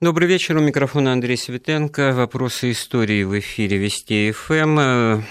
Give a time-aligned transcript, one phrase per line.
[0.00, 0.56] Добрый вечер.
[0.56, 2.12] У микрофона Андрей Светенко.
[2.12, 5.22] Вопросы истории в эфире Вести ФМ.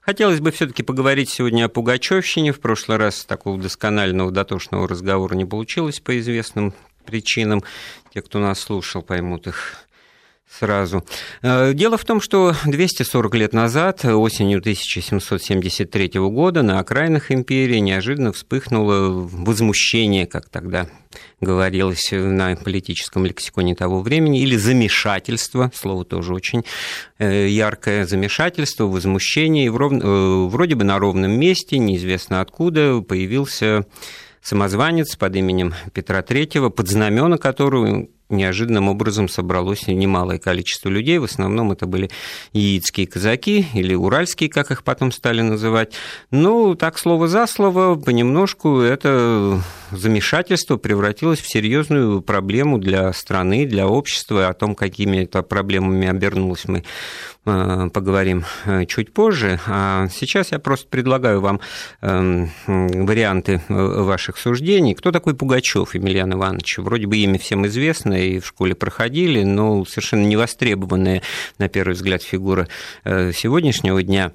[0.00, 2.52] Хотелось бы все-таки поговорить сегодня о Пугачевщине.
[2.52, 6.74] В прошлый раз такого досконального, дотошного разговора не получилось по известным
[7.06, 7.62] причинам.
[8.12, 9.76] Те, кто нас слушал, поймут их
[10.50, 11.04] сразу.
[11.42, 18.32] Э, дело в том, что 240 лет назад, осенью 1773 года, на окраинах империи неожиданно
[18.32, 20.86] вспыхнуло возмущение, как тогда
[21.40, 26.64] говорилось на политическом лексиконе того времени, или замешательство, слово тоже очень
[27.18, 33.86] э, яркое, замешательство, возмущение, и э, вроде бы на ровном месте, неизвестно откуда, появился
[34.42, 41.18] самозванец под именем Петра III, под знамена которого неожиданным образом собралось немалое количество людей.
[41.18, 42.10] В основном это были
[42.52, 45.92] яицкие казаки или уральские, как их потом стали называть.
[46.30, 53.86] Ну, так слово за слово, понемножку это замешательство превратилось в серьезную проблему для страны, для
[53.86, 54.48] общества.
[54.48, 56.84] О том, какими это проблемами обернулось, мы
[57.44, 59.60] э, поговорим э, чуть позже.
[59.66, 61.60] А сейчас я просто предлагаю вам
[62.00, 64.94] эм, варианты э, ваших суждений.
[64.94, 66.78] Кто такой Пугачев Емельян Иванович?
[66.78, 71.22] Вроде бы имя всем известно, и в школе проходили, но совершенно невостребованная,
[71.58, 72.68] на первый взгляд, фигура
[73.04, 74.32] сегодняшнего дня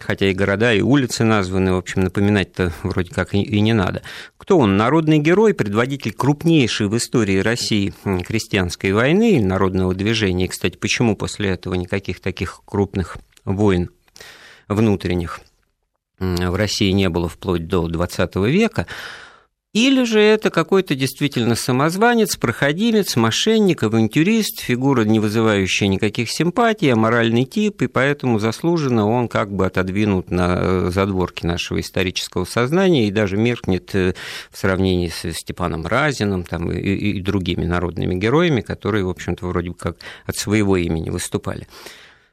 [0.00, 4.02] хотя и города, и улицы названы, в общем, напоминать-то вроде как и не надо.
[4.36, 4.76] Кто он?
[4.76, 7.92] Народный герой, предводитель крупнейшей в истории России
[8.26, 10.46] крестьянской войны, народного движения.
[10.46, 13.90] И, кстати, почему после этого никаких таких крупных войн
[14.68, 15.40] внутренних
[16.18, 18.86] в России не было вплоть до XX века?
[19.74, 27.44] Или же это какой-то действительно самозванец, проходимец, мошенник, авантюрист, фигура, не вызывающая никаких симпатий, аморальный
[27.44, 33.10] тип, и поэтому заслуженно он как бы отодвинут на э, задворки нашего исторического сознания и
[33.10, 34.14] даже меркнет э,
[34.50, 39.70] в сравнении с Степаном Разиным там, и, и другими народными героями, которые, в общем-то, вроде
[39.70, 41.68] бы как от своего имени выступали.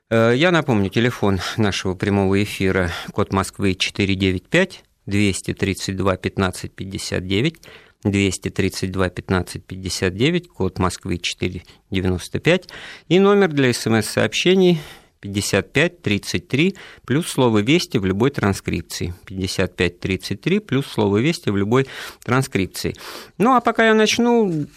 [0.09, 7.55] Э, я напомню, телефон нашего прямого эфира, код Москвы 495 232 15 59,
[8.03, 12.69] 232 15 59, код Москвы 495
[13.09, 14.79] и номер для смс-сообщений
[15.25, 19.15] 55 33 плюс слово «Вести» в любой транскрипции.
[19.25, 21.87] 55 33 плюс слово «Вести» в любой
[22.23, 22.95] транскрипции.
[23.39, 24.67] Ну, а пока я начну,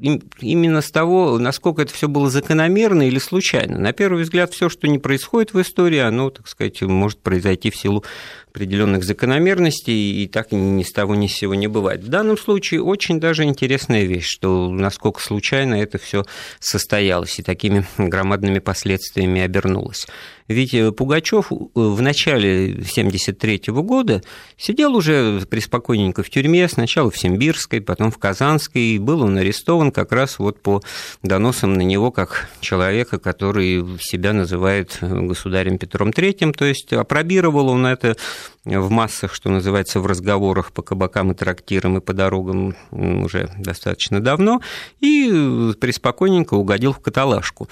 [0.00, 3.78] именно с того, насколько это все было закономерно или случайно.
[3.78, 7.76] На первый взгляд, все, что не происходит в истории, оно, так сказать, может произойти в
[7.76, 8.04] силу
[8.58, 12.02] определенных закономерностей, и так ни с того ни с сего не бывает.
[12.02, 16.24] В данном случае очень даже интересная вещь, что насколько случайно это все
[16.58, 20.06] состоялось и такими громадными последствиями обернулось.
[20.48, 24.22] Ведь э, Пугачев э, в начале 1973 года
[24.56, 29.92] сидел уже преспокойненько в тюрьме, сначала в Симбирской, потом в Казанской, и был он арестован
[29.92, 30.82] как раз вот по
[31.22, 37.68] доносам на него как человека, который себя называет э, государем Петром III, то есть опробировал
[37.68, 38.16] он это
[38.64, 44.20] в массах, что называется, в разговорах по кабакам и трактирам и по дорогам уже достаточно
[44.20, 44.60] давно,
[45.00, 47.68] и преспокойненько угодил в каталажку.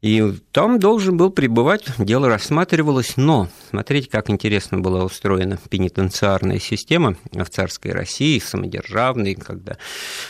[0.00, 7.16] И там должен был пребывать, дело рассматривалось, но смотрите, как интересно была устроена пенитенциарная система
[7.32, 9.76] в царской России, самодержавной, когда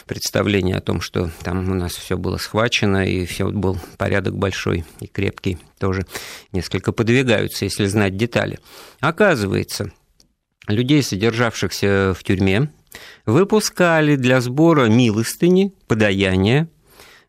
[0.06, 4.86] представление о том, что там у нас все было схвачено, и все был порядок большой
[5.00, 6.06] и крепкий, тоже
[6.52, 8.60] несколько подвигаются, если знать детали.
[9.00, 9.92] Оказывается,
[10.66, 12.72] людей, содержавшихся в тюрьме,
[13.26, 16.70] выпускали для сбора милостыни, подаяния,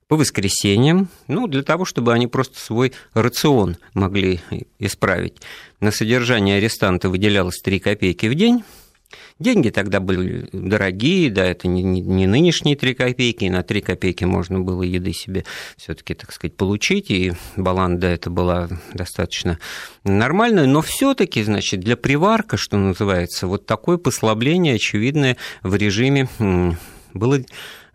[0.09, 4.41] по воскресеньям, ну, для того, чтобы они просто свой рацион могли
[4.79, 5.35] исправить.
[5.79, 8.63] На содержание арестанта выделялось 3 копейки в день.
[9.37, 13.81] Деньги тогда были дорогие, да, это не, не, не нынешние 3 копейки, и на 3
[13.81, 15.45] копейки можно было еды себе
[15.77, 19.59] все таки так сказать, получить, и баланда это была достаточно
[20.03, 26.27] нормальная, но все таки значит, для приварка, что называется, вот такое послабление очевидное в режиме
[27.13, 27.39] было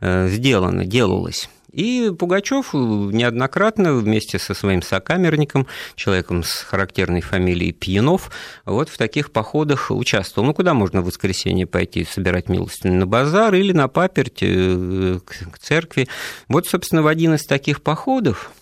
[0.00, 1.48] э, сделано, делалось.
[1.74, 5.66] И Пугачев неоднократно вместе со своим сокамерником,
[5.96, 8.30] человеком с характерной фамилией Пьянов,
[8.64, 10.46] вот в таких походах участвовал.
[10.46, 13.00] Ну, куда можно в воскресенье пойти собирать милостыню?
[13.00, 16.06] На базар или на паперть э, к церкви.
[16.48, 18.52] Вот, собственно, в один из таких походов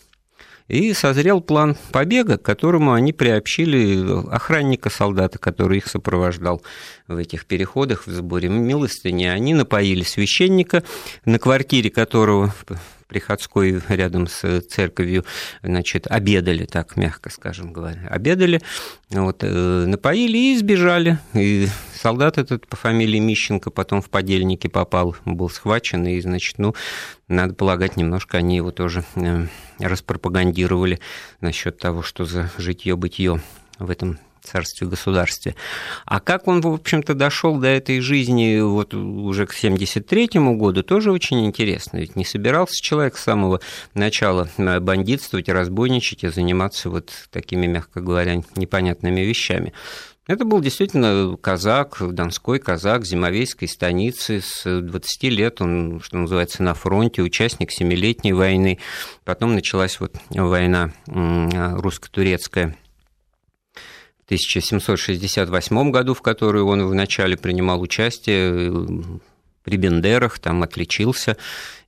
[0.68, 6.62] и созрел план побега, к которому они приобщили охранника-солдата, который их сопровождал
[7.08, 9.26] в этих переходах в сборе милостыни.
[9.26, 10.82] Они напоили священника,
[11.26, 12.54] на квартире которого
[13.12, 15.26] приходской рядом с церковью,
[15.62, 18.62] значит, обедали, так мягко скажем говоря, обедали,
[19.10, 21.18] вот, э, напоили и сбежали.
[21.34, 26.74] И солдат этот по фамилии Мищенко потом в подельники попал, был схвачен, и, значит, ну,
[27.28, 29.46] надо полагать, немножко они его тоже э,
[29.78, 30.98] распропагандировали
[31.42, 33.42] насчет того, что за житье-бытие
[33.78, 35.54] в этом царстве государстве.
[36.04, 41.12] А как он, в общем-то, дошел до этой жизни вот уже к 73 году, тоже
[41.12, 41.98] очень интересно.
[41.98, 43.60] Ведь не собирался человек с самого
[43.94, 49.72] начала э, бандитствовать, разбойничать и заниматься вот такими, мягко говоря, непонятными вещами.
[50.28, 54.40] Это был действительно казак, донской казак Зимовейской станицы.
[54.40, 58.78] С 20 лет он, что называется, на фронте, участник Семилетней войны.
[59.24, 62.76] Потом началась вот война русско-турецкая
[64.32, 68.72] 1768 году, в которую он вначале принимал участие
[69.62, 71.36] при Бендерах, там отличился,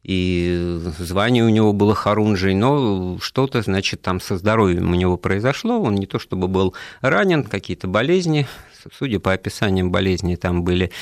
[0.03, 5.81] и звание у него было Харунжий, но что-то, значит, там со здоровьем у него произошло,
[5.81, 8.47] он не то чтобы был ранен, какие-то болезни,
[8.93, 10.93] судя по описаниям болезни, там были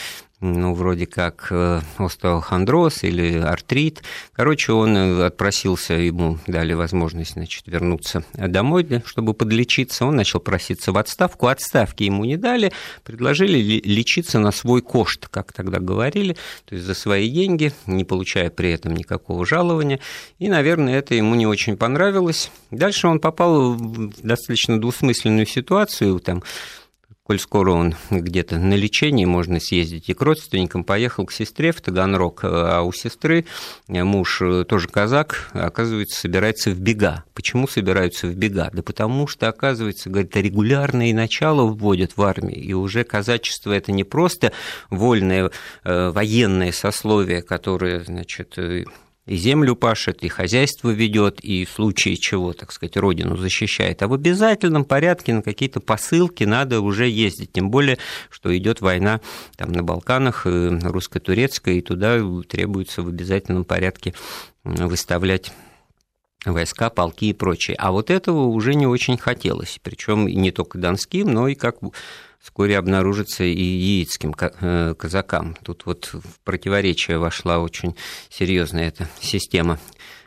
[0.42, 4.02] ну, вроде как э, остеохондроз или артрит.
[4.32, 10.04] Короче, он э, отпросился, ему дали возможность, значит, вернуться домой, чтобы подлечиться.
[10.04, 11.46] Он начал проситься в отставку.
[11.46, 12.72] Отставки ему не дали,
[13.04, 18.50] предложили лечиться на свой кошт, как тогда говорили, то есть за свои деньги, не получая
[18.50, 20.00] при этом никакого жалования.
[20.40, 22.50] И, наверное, это ему не очень понравилось.
[22.72, 26.42] Дальше он попал в достаточно двусмысленную ситуацию, там,
[27.32, 31.80] коль скоро он где-то на лечении, можно съездить и к родственникам, поехал к сестре в
[31.80, 33.46] Таганрог, а у сестры
[33.88, 37.24] муж тоже казак, оказывается, собирается в бега.
[37.32, 38.68] Почему собираются в бега?
[38.74, 44.04] Да потому что, оказывается, говорит, регулярные начала вводят в армии, и уже казачество это не
[44.04, 44.52] просто
[44.90, 45.50] вольное
[45.84, 48.58] э, военное сословие, которое, значит,
[49.26, 54.02] и землю пашет, и хозяйство ведет, и в случае чего, так сказать, родину защищает.
[54.02, 57.52] А в обязательном порядке на какие-то посылки надо уже ездить.
[57.52, 57.98] Тем более,
[58.30, 59.20] что идет война
[59.56, 64.14] там, на Балканах, э, русско-турецкая, и туда требуется в обязательном порядке
[64.64, 65.52] выставлять
[66.44, 67.76] войска, полки и прочее.
[67.78, 69.78] А вот этого уже не очень хотелось.
[69.82, 71.76] Причем не только донским, но и как
[72.40, 75.56] вскоре обнаружится и яицким э, казакам.
[75.62, 77.94] Тут вот в противоречие вошла очень
[78.28, 79.78] серьезная эта система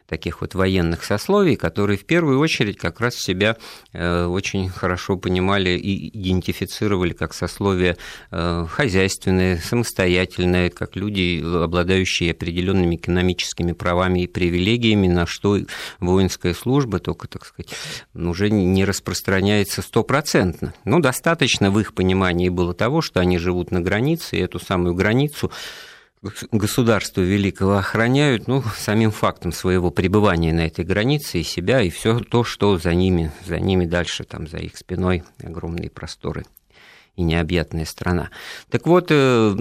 [0.07, 3.57] таких вот военных сословий, которые в первую очередь как раз себя
[3.93, 7.97] э, очень хорошо понимали и идентифицировали как сословие
[8.31, 15.59] э, хозяйственное, самостоятельное, как люди, обладающие определенными экономическими правами и привилегиями, на что
[15.99, 17.71] воинская служба только, так сказать,
[18.13, 20.73] уже не распространяется стопроцентно.
[20.83, 24.93] Но достаточно в их понимании было того, что они живут на границе, и эту самую
[24.93, 25.51] границу
[26.51, 32.19] государства великого охраняют ну, самим фактом своего пребывания на этой границе и себя, и все
[32.19, 36.45] то, что за ними, за ними дальше, там, за их спиной огромные просторы
[37.16, 38.30] и необъятная страна.
[38.69, 39.56] Так вот, э,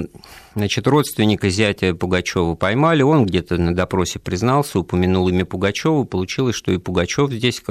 [0.54, 6.72] значит, родственника зятя Пугачева поймали, он где-то на допросе признался, упомянул имя Пугачева, получилось, что
[6.72, 7.62] и Пугачев здесь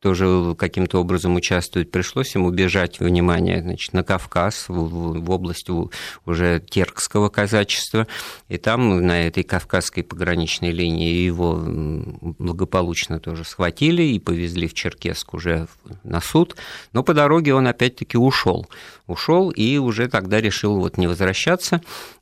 [0.00, 1.90] тоже каким-то образом участвует.
[1.90, 5.68] Пришлось ему бежать, внимание, значит, на Кавказ, в область
[6.26, 8.06] уже теркского казачества,
[8.48, 11.62] и там на этой кавказской пограничной линии его
[12.38, 15.68] благополучно тоже схватили и повезли в Черкесск уже
[16.02, 16.56] на суд,
[16.92, 18.66] но по дороге он опять-таки ушел.
[19.06, 21.73] Ушел и уже тогда решил вот не возвращаться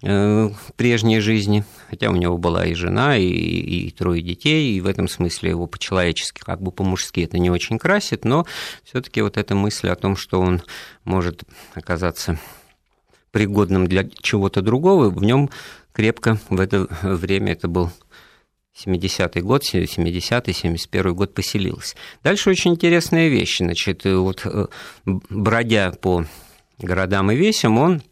[0.02, 4.81] э, к прежней жизни, хотя у него была и жена, и, и трое детей, и
[4.81, 8.47] в этом смысле его по-человечески, как бы по-мужски это не очень красит, но
[8.85, 10.62] все-таки вот эта мысль о том, что он
[11.04, 11.42] может
[11.75, 12.38] оказаться
[13.30, 15.50] пригодным для чего-то другого, в нем
[15.92, 17.90] крепко в это время это был
[18.75, 21.94] 70-й год, 70-й, 71 год поселилась.
[22.23, 23.59] Дальше очень интересная вещь.
[23.59, 24.66] Значит, вот э,
[25.04, 26.25] бродя по
[26.78, 28.02] городам и весям, он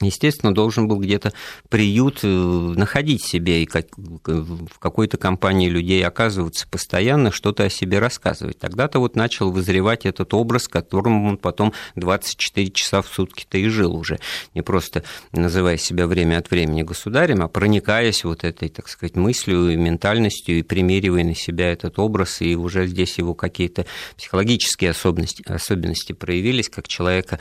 [0.00, 1.32] естественно, должен был где-то
[1.68, 7.98] приют э, находить себе и как, в какой-то компании людей оказываться постоянно, что-то о себе
[7.98, 8.58] рассказывать.
[8.58, 13.94] Тогда-то вот начал вызревать этот образ, которым он потом 24 часа в сутки-то и жил
[13.94, 14.18] уже,
[14.54, 19.70] не просто называя себя время от времени государем, а проникаясь вот этой, так сказать, мыслью
[19.70, 25.44] и ментальностью и примеривая на себя этот образ, и уже здесь его какие-то психологические особенности,
[25.46, 27.38] особенности проявились, как человека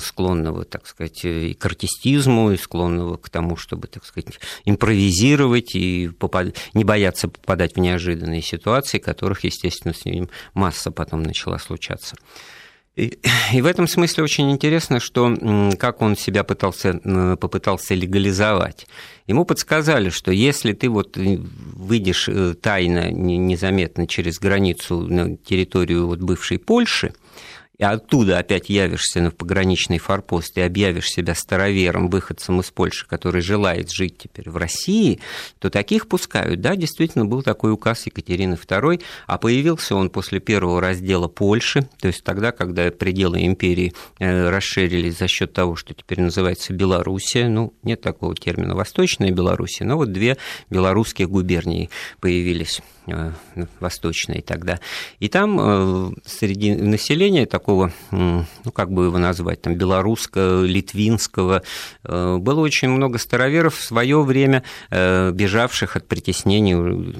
[0.00, 1.24] склонного, так сказать,
[1.58, 6.54] к артистизму, и склонного к тому, чтобы, так сказать, импровизировать и попад...
[6.74, 12.16] не бояться попадать в неожиданные ситуации, которых, естественно, с ним масса потом начала случаться.
[12.96, 13.18] И,
[13.52, 15.36] и в этом смысле очень интересно, что
[15.78, 16.94] как он себя пытался,
[17.38, 18.86] попытался легализовать.
[19.26, 26.20] Ему подсказали, что если ты вот выйдешь э, тайно, незаметно через границу на территорию вот
[26.20, 27.12] бывшей Польши,
[27.78, 33.40] и оттуда опять явишься на пограничный форпост и объявишь себя старовером, выходцем из Польши, который
[33.40, 35.20] желает жить теперь в России,
[35.58, 36.60] то таких пускают.
[36.60, 42.08] Да, действительно, был такой указ Екатерины II, а появился он после первого раздела Польши, то
[42.08, 47.74] есть тогда, когда пределы империи э, расширились за счет того, что теперь называется Белоруссия, ну,
[47.82, 50.36] нет такого термина Восточная Белоруссия, но вот две
[50.70, 51.90] белорусские губернии
[52.20, 52.80] появились
[53.80, 54.80] восточной тогда.
[55.18, 58.44] И там э, среди населения такого, ну,
[58.74, 61.62] как бы его назвать, там, белорусского, литвинского,
[62.04, 67.16] э, было очень много староверов в свое время, бежавших от притеснений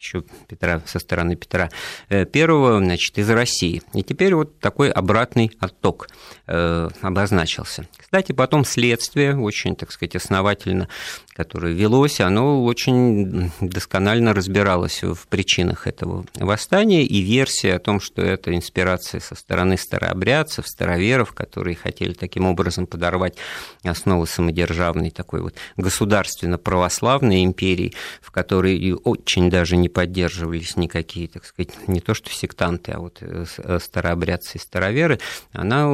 [0.00, 1.70] еще Петра, со стороны Петра
[2.08, 3.80] Первого, значит, из России.
[3.94, 6.08] И теперь вот такой обратный отток
[6.46, 7.88] обозначился.
[7.96, 10.88] Кстати, потом следствие очень, так сказать, основательно
[11.34, 18.22] которое велось, оно очень досконально разбиралось в причинах этого восстания, и версия о том, что
[18.22, 23.34] это инспирация со стороны старообрядцев, староверов, которые хотели таким образом подорвать
[23.82, 31.74] основы самодержавной такой вот государственно-православной империи, в которой очень даже не поддерживались никакие, так сказать,
[31.88, 35.18] не то что сектанты, а вот э, э, старообрядцы и староверы,
[35.52, 35.88] она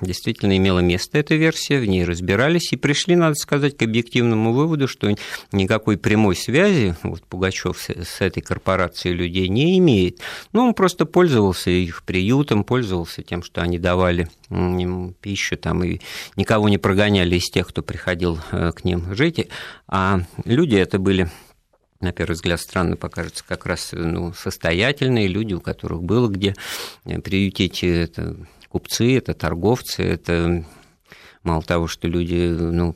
[0.00, 4.67] действительно имела место, эта версия, в ней разбирались и пришли, надо сказать, к объективному выводу,
[4.68, 5.12] выводу, что
[5.52, 10.20] никакой прямой связи вот, Пугачев с, с этой корпорацией людей не имеет.
[10.52, 16.00] Ну, он просто пользовался их приютом, пользовался тем, что они давали им пищу там, и
[16.36, 19.48] никого не прогоняли из тех, кто приходил э, к ним жить.
[19.88, 21.30] А люди это были
[22.00, 26.54] на первый взгляд странно покажется, как раз ну, состоятельные люди, у которых было где
[27.04, 28.36] э, приютить это
[28.68, 30.64] купцы, это торговцы, это
[31.42, 32.94] мало того, что люди ну,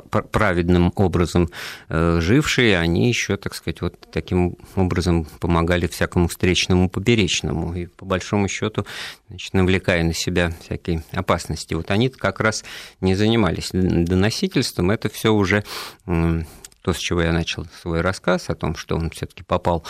[0.00, 1.50] праведным образом
[1.88, 8.04] э, жившие, они еще, так сказать, вот таким образом помогали всякому встречному поперечному, и по
[8.04, 8.86] большому счету,
[9.28, 11.74] значит, навлекая на себя всякие опасности.
[11.74, 12.64] Вот они как раз
[13.00, 15.64] не занимались доносительством, это все уже
[16.84, 19.86] то, с чего я начал свой рассказ о том, что он все-таки попал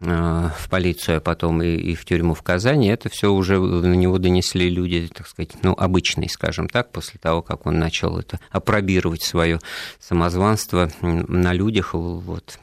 [0.00, 4.18] в полицию, а потом и, и в тюрьму в Казани, это все уже на него
[4.18, 9.22] донесли люди, так сказать, ну, обычные, скажем так, после того, как он начал это опробировать
[9.22, 9.60] свое
[9.98, 12.58] самозванство на людях, вот,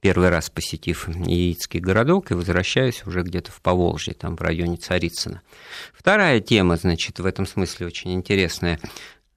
[0.00, 5.40] первый раз посетив Яицкий городок и возвращаюсь уже где-то в Поволжье, там в районе Царицына.
[5.94, 8.80] Вторая тема, значит, в этом смысле очень интересная.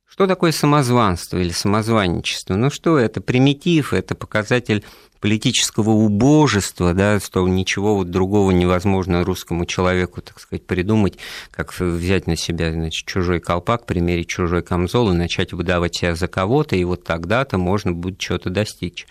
[0.08, 2.56] Что такое самозванство или самозванничество?
[2.56, 3.22] Ну что это?
[3.22, 4.84] Примитив, это показатель
[5.26, 11.18] политического убожества, да, что ничего вот другого невозможно русскому человеку, так сказать, придумать,
[11.50, 16.28] как взять на себя значит, чужой колпак, примерить чужой камзол и начать выдавать себя за
[16.28, 19.08] кого-то, и вот тогда-то можно будет что-то достичь.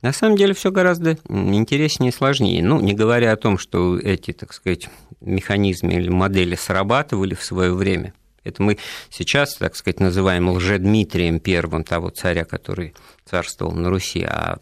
[0.00, 2.60] На самом деле все гораздо интереснее и сложнее.
[2.60, 4.88] Ну, не говоря о том, что эти, так сказать,
[5.20, 8.14] механизмы или модели срабатывали в свое время.
[8.42, 8.78] Это мы
[9.10, 14.58] сейчас, так сказать, называем лжедмитрием первым того царя, который царствовал на Руси, а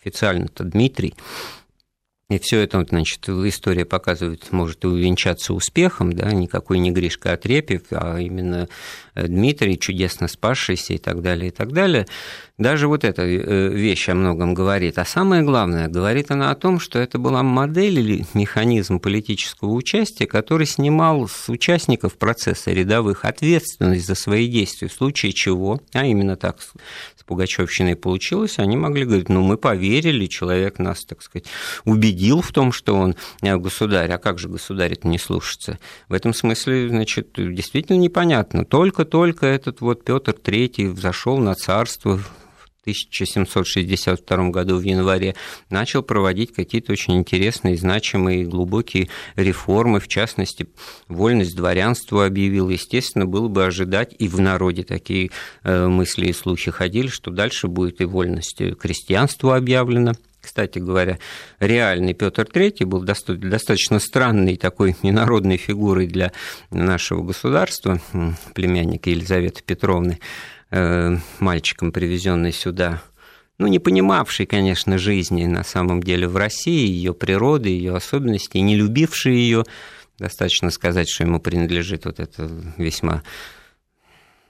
[0.00, 1.14] официально-то Дмитрий.
[2.30, 7.82] И все это, значит, история показывает, может и увенчаться успехом, да, никакой не Гришка Отрепьев,
[7.90, 8.68] а именно
[9.16, 12.06] Дмитрий, чудесно спасшийся и так далее, и так далее.
[12.56, 14.98] Даже вот эта э, вещь о многом говорит.
[14.98, 20.28] А самое главное, говорит она о том, что это была модель или механизм политического участия,
[20.28, 26.36] который снимал с участников процесса рядовых ответственность за свои действия, в случае чего, а именно
[26.36, 26.58] так
[27.30, 31.46] Пугачевщиной получилось, они могли говорить, ну, мы поверили, человек нас, так сказать,
[31.84, 35.78] убедил в том, что он э, государь, а как же государь это не слушается?
[36.08, 38.64] В этом смысле, значит, действительно непонятно.
[38.64, 42.18] Только-только этот вот Петр III взошел на царство
[42.82, 45.34] 1762 году в январе
[45.68, 50.66] начал проводить какие-то очень интересные, значимые, глубокие реформы, в частности,
[51.08, 52.68] вольность дворянства объявил.
[52.68, 55.30] Естественно, было бы ожидать, и в народе такие
[55.62, 60.14] э, мысли и слухи ходили, что дальше будет и вольность крестьянства объявлена.
[60.40, 61.18] Кстати говоря,
[61.58, 66.32] реальный Петр III был достаточно странной такой ненародной фигурой для
[66.70, 68.00] нашего государства,
[68.54, 70.18] племянник Елизаветы Петровны.
[70.72, 73.02] Э, мальчиком, привезенный сюда,
[73.58, 78.76] ну, не понимавший, конечно, жизни на самом деле в России, ее природы, ее особенности, не
[78.76, 79.64] любивший ее,
[80.18, 83.24] достаточно сказать, что ему принадлежит вот это весьма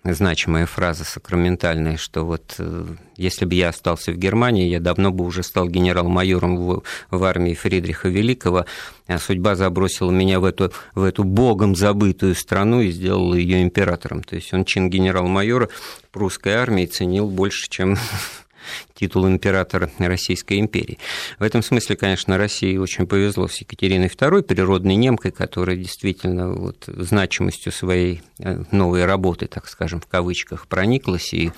[0.05, 5.25] значимая фраза сакраментальная, что вот э, если бы я остался в Германии, я давно бы
[5.25, 8.65] уже стал генерал-майором в, в армии Фридриха Великого,
[9.07, 14.23] а судьба забросила меня в эту, в эту богом забытую страну и сделала ее императором.
[14.23, 15.69] То есть он чин генерал-майора
[16.13, 17.99] прусской армии ценил больше, чем
[18.95, 20.99] титул императора Российской империи.
[21.39, 26.85] В этом смысле, конечно, России очень повезло с Екатериной II, природной немкой, которая действительно вот
[26.87, 31.53] значимостью своей э, новой работы, так скажем, в кавычках, прониклась и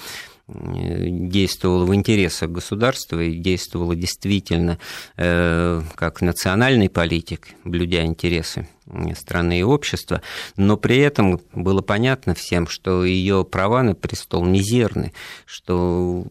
[0.49, 4.79] э, действовала в интересах государства и действовала действительно
[5.17, 8.69] э, как национальный политик, блюдя интересы
[9.15, 10.23] страны и общества,
[10.57, 15.13] но при этом было понятно всем, что ее права на престол мизерны,
[15.47, 16.27] что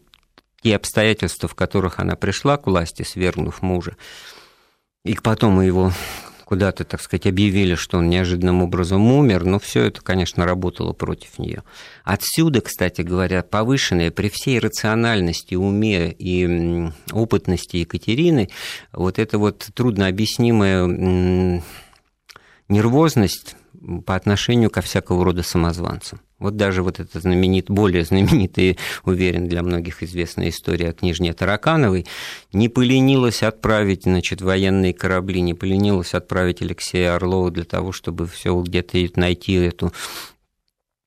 [0.62, 3.96] те обстоятельства, в которых она пришла к власти, свергнув мужа,
[5.04, 5.92] и потом его
[6.44, 11.38] куда-то, так сказать, объявили, что он неожиданным образом умер, но все это, конечно, работало против
[11.38, 11.62] нее.
[12.04, 18.50] Отсюда, кстати говоря, повышенная при всей рациональности, уме и опытности Екатерины,
[18.92, 21.62] вот эта вот труднообъяснимая
[22.68, 23.56] нервозность
[24.04, 26.20] по отношению ко всякого рода самозванцам.
[26.42, 32.06] Вот даже вот эта знаменит, более знаменитая, уверен, для многих известная история о княжне Таракановой,
[32.52, 38.60] не поленилась отправить, значит, военные корабли, не поленилась отправить Алексея Орлова для того, чтобы все
[38.60, 39.92] где-то найти эту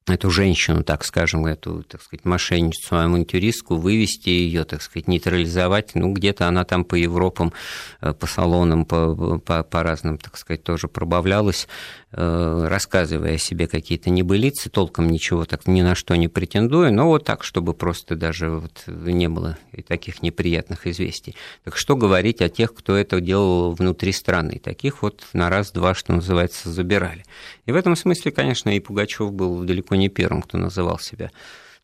[0.08, 5.96] эту женщину, так скажем, эту, так сказать, мошенницу, авантюристку, вывести ее, так сказать, нейтрализовать.
[5.96, 7.54] Ну, где-то она там по Европам,
[8.01, 11.68] э, по салонам, по, по, по разным, так сказать, тоже пробавлялась,
[12.17, 17.25] рассказывая о себе какие-то небылицы, толком ничего так ни на что не претендуя, но вот
[17.25, 21.36] так, чтобы просто даже вот не было и таких неприятных известий.
[21.65, 24.62] Так что говорить о тех, кто это делал внутри страны?
[24.63, 27.25] Таких вот на раз-два, что называется, забирали.
[27.65, 31.31] И в этом смысле, конечно, и Пугачев был далеко не первым, кто называл себя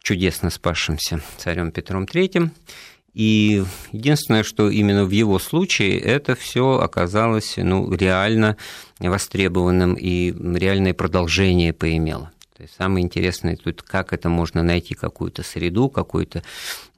[0.02, 2.50] чудесно спасшимся царем Петром III.
[3.14, 8.56] И единственное, что именно в его случае это все оказалось ну, реально
[9.00, 12.32] востребованным и реальное продолжение поимело.
[12.62, 16.44] То есть самое интересное тут, как это можно найти какую-то среду, какой-то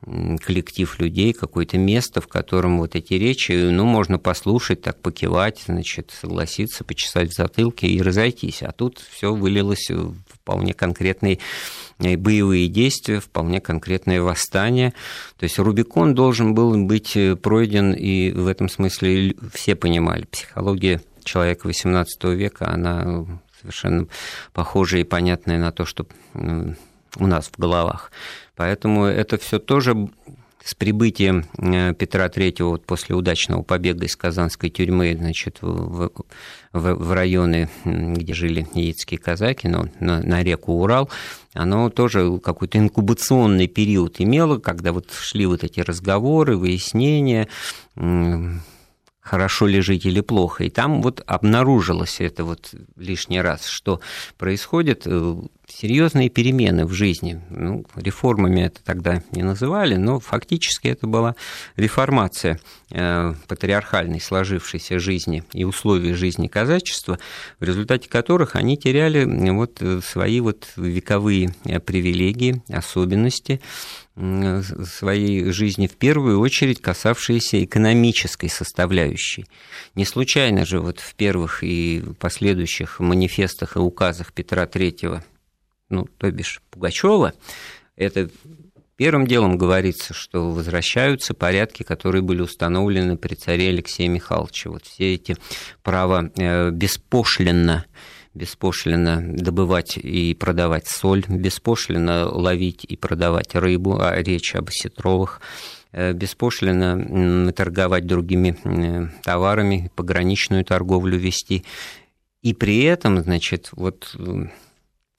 [0.01, 6.11] коллектив людей, какое-то место, в котором вот эти речи, ну, можно послушать, так покивать, значит,
[6.11, 8.61] согласиться, почесать в затылке и разойтись.
[8.61, 11.39] А тут все вылилось в вполне конкретные
[11.99, 14.93] э, боевые действия, вполне конкретное восстание.
[15.37, 20.25] То есть Рубикон должен был быть э, пройден, и в этом смысле все понимали.
[20.25, 23.25] Психология человека XVIII века, она
[23.63, 24.07] совершенно
[24.53, 28.11] похожая и понятная на то, что у нас в головах.
[28.55, 30.09] Поэтому это все тоже
[30.63, 36.09] с прибытием э, Петра III вот после удачного побега из Казанской тюрьмы значит, в,
[36.71, 41.09] в, в районы, где жили яицкие казаки, но на, на реку Урал,
[41.53, 47.49] оно тоже какой-то инкубационный период имело, когда вот шли вот эти разговоры, выяснения,
[49.23, 50.65] хорошо ли жить или плохо.
[50.65, 54.01] И там вот обнаружилось это вот лишний раз, что
[54.37, 55.35] происходит э,
[55.75, 57.41] серьезные перемены в жизни.
[57.49, 61.35] Ну, реформами это тогда не называли, но фактически это была
[61.75, 62.59] реформация
[62.91, 67.19] э, патриархальной сложившейся жизни и условий жизни казачества,
[67.59, 73.61] в результате которых они теряли вот э, свои вот вековые э, привилегии, особенности
[74.15, 79.47] своей жизни, в первую очередь касавшиеся экономической составляющей.
[79.95, 85.23] Не случайно же вот в первых и последующих манифестах и указах Петра III
[85.89, 87.33] ну, то бишь Пугачева,
[87.95, 88.29] это
[88.95, 94.69] первым делом говорится, что возвращаются порядки, которые были установлены при царе Алексее Михайловиче.
[94.69, 95.35] Вот все эти
[95.81, 97.85] права э, беспошлинно
[98.33, 105.39] беспошлино добывать и продавать соль, беспошлино ловить и продавать рыбу, а речь об осетровых,
[105.91, 111.63] э, беспошлино торговать другими э, товарами, пограничную торговлю вести.
[112.41, 114.15] И при этом, значит, вот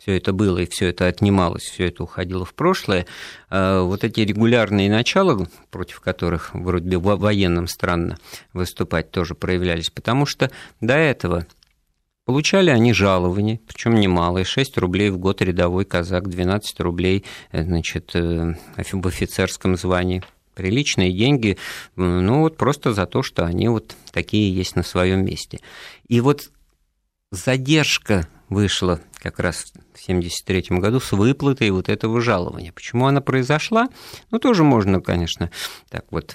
[0.04, 3.06] все это было и все это отнималось, все это уходило в прошлое,
[3.48, 8.18] а вот эти регулярные начала, против которых вроде бы военным странно
[8.52, 11.46] выступать, тоже проявлялись, потому что до этого
[12.26, 18.12] Получали они жалования, причем немалые, 6 рублей в год рядовой казак, 12 рублей э, значит,
[18.14, 18.54] э,
[18.92, 20.22] в офицерском звании.
[20.54, 21.58] Приличные деньги,
[21.96, 25.60] ну вот просто за то, что они вот такие есть на своем месте.
[26.08, 26.50] И вот
[27.30, 32.72] задержка вышла как раз в 1973 году с выплатой вот этого жалования.
[32.72, 33.88] Почему она произошла?
[34.30, 35.50] Ну, тоже можно, конечно,
[35.88, 36.34] так вот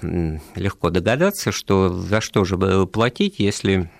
[0.55, 3.91] легко догадаться, что за что же платить, если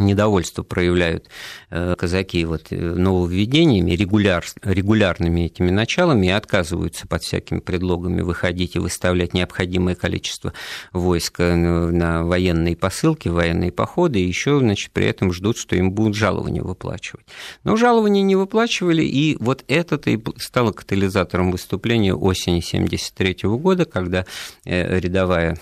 [0.00, 1.28] недовольство проявляют
[1.70, 8.76] э, казаки вот э, нововведениями, регуляр, регулярными этими началами и отказываются под всякими предлогами выходить
[8.76, 10.52] и выставлять необходимое количество
[10.92, 16.16] войска на военные посылки, военные походы, и еще, значит, при этом ждут, что им будут
[16.16, 17.26] жалования выплачивать.
[17.64, 24.24] Но жалования не выплачивали, и вот это-то и стало катализатором выступления осени 1973 года, когда
[24.64, 25.58] э, рядовая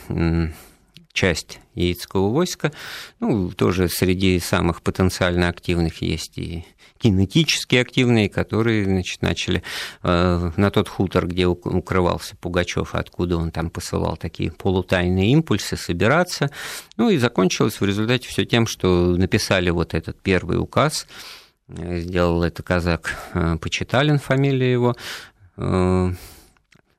[1.18, 2.70] часть яицкого войска.
[3.18, 6.64] Ну, тоже среди самых потенциально активных есть и
[6.98, 9.64] кинетически активные, которые значит, начали
[10.04, 16.50] э, на тот хутор, где укрывался Пугачев, откуда он там посылал такие полутайные импульсы, собираться.
[16.96, 21.08] Ну и закончилось в результате все тем, что написали вот этот первый указ,
[21.68, 24.96] сделал это казак э, Почиталин, фамилия его,
[25.56, 26.12] э,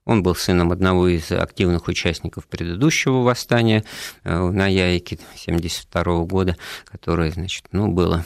[0.09, 3.83] он был сыном одного из активных участников предыдущего восстания
[4.23, 8.25] э, на Яйке 1972 года, которое, значит, ну, было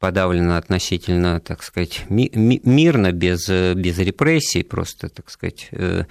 [0.00, 6.02] подавлено относительно, так сказать, ми- мирно, без, без репрессий, просто, так сказать, э,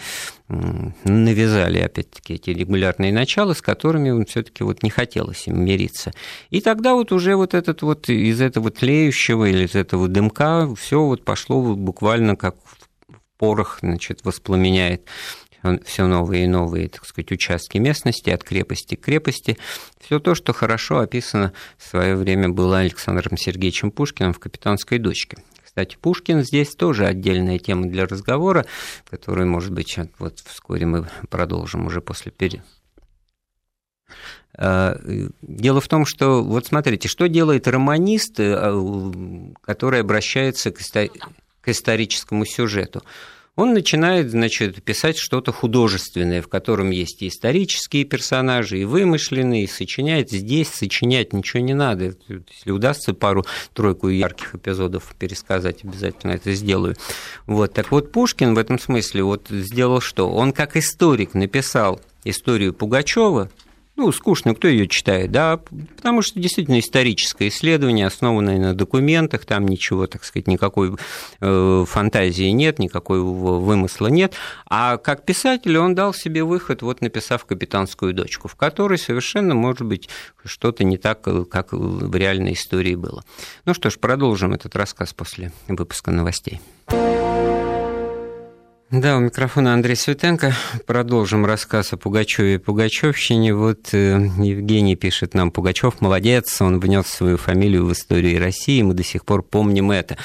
[0.48, 6.14] навязали, опять-таки, эти регулярные начала, с которыми он все таки вот не хотелось им мириться.
[6.50, 11.04] И тогда вот уже вот этот вот из этого тлеющего или из этого дымка все
[11.04, 12.56] вот пошло буквально как
[13.44, 15.06] порох значит, воспламеняет
[15.84, 19.58] все новые и новые, так сказать, участки местности, от крепости к крепости.
[20.00, 25.40] Все то, что хорошо описано в свое время было Александром Сергеевичем Пушкиным в «Капитанской дочке».
[25.62, 28.66] Кстати, Пушкин здесь тоже отдельная тема для разговора,
[29.10, 32.64] которую, может быть, вот вскоре мы продолжим уже после перерыва.
[35.42, 43.04] Дело в том, что, вот смотрите, что делает романист, э, который обращается к историческому сюжету
[43.56, 49.68] он начинает, значит, писать что-то художественное, в котором есть и исторические персонажи, и вымышленные, и
[49.68, 50.32] сочиняет.
[50.32, 52.16] Здесь сочинять ничего не надо.
[52.28, 56.96] Если удастся пару-тройку ярких эпизодов пересказать, обязательно это сделаю.
[57.46, 57.74] Вот.
[57.74, 60.30] Так вот, Пушкин в этом смысле вот сделал что?
[60.30, 63.52] Он как историк написал историю Пугачева,
[63.96, 65.58] ну, скучно, кто ее читает, да,
[65.96, 70.96] потому что действительно историческое исследование, основанное на документах, там ничего, так сказать, никакой
[71.40, 74.34] э, фантазии нет, никакого вымысла нет,
[74.68, 79.86] а как писатель он дал себе выход, вот написав «Капитанскую дочку», в которой совершенно, может
[79.86, 80.10] быть,
[80.44, 83.24] что-то не так, как в реальной истории было.
[83.66, 86.60] Ну что ж, продолжим этот рассказ после выпуска новостей.
[88.94, 90.54] Да, у микрофона Андрей Светенко.
[90.86, 93.56] Продолжим рассказ о Пугачеве и Пугачевщине.
[93.56, 98.94] Вот э, Евгений пишет нам, Пугачев молодец, он внес свою фамилию в историю России, мы
[98.94, 100.20] до сих пор помним это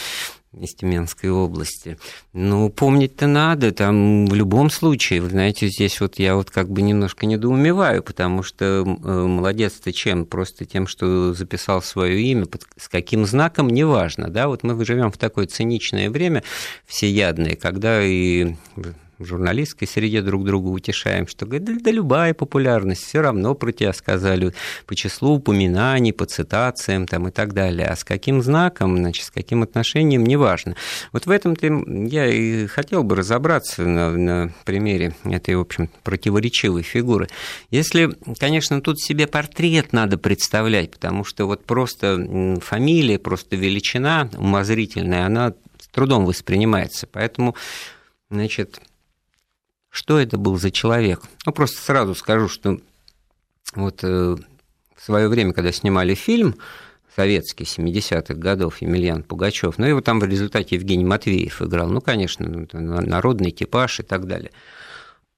[0.52, 1.98] из Тюменской области.
[2.32, 6.80] Ну, помнить-то надо, там в любом случае, вы знаете, здесь вот я вот как бы
[6.82, 10.24] немножко недоумеваю, потому что э, молодец-то чем?
[10.24, 15.12] Просто тем, что записал свое имя, под, с каким знаком, неважно, да, вот мы живем
[15.12, 16.42] в такое циничное время
[16.86, 18.54] всеядное, когда и
[19.18, 23.92] в журналистской среде друг друга утешаем, что да, да любая популярность все равно про тебя
[23.92, 24.52] сказали
[24.86, 27.86] по числу упоминаний, по цитациям там, и так далее.
[27.86, 30.76] А с каким знаком, значит, с каким отношением, неважно.
[31.12, 36.82] Вот в этом-то я и хотел бы разобраться на, на примере этой, в общем, противоречивой
[36.82, 37.28] фигуры.
[37.70, 45.26] Если, конечно, тут себе портрет надо представлять, потому что вот просто фамилия, просто величина умозрительная,
[45.26, 47.06] она с трудом воспринимается.
[47.10, 47.56] Поэтому,
[48.30, 48.80] значит,
[49.90, 51.22] что это был за человек?
[51.46, 52.78] Ну, просто сразу скажу, что
[53.74, 54.36] вот э,
[54.96, 56.56] в свое время, когда снимали фильм
[57.14, 62.66] советский 70-х годов Емельян Пугачев, ну, его там в результате Евгений Матвеев играл, ну, конечно,
[62.72, 64.52] народный типаж и так далее–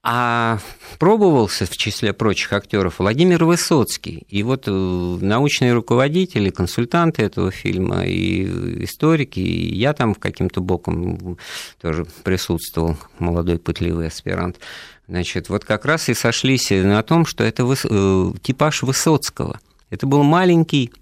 [0.02, 0.58] а
[0.98, 4.24] пробовался в числе прочих актеров Владимир Высоцкий.
[4.28, 11.36] И вот э, научные руководители, консультанты этого фильма, и историки, и я там каким-то боком
[11.80, 14.58] тоже присутствовал, молодой пытливый аспирант.
[15.06, 19.60] Значит, вот как раз и сошлись на том, что это э, типаж Высоцкого.
[19.90, 20.92] Это был маленький,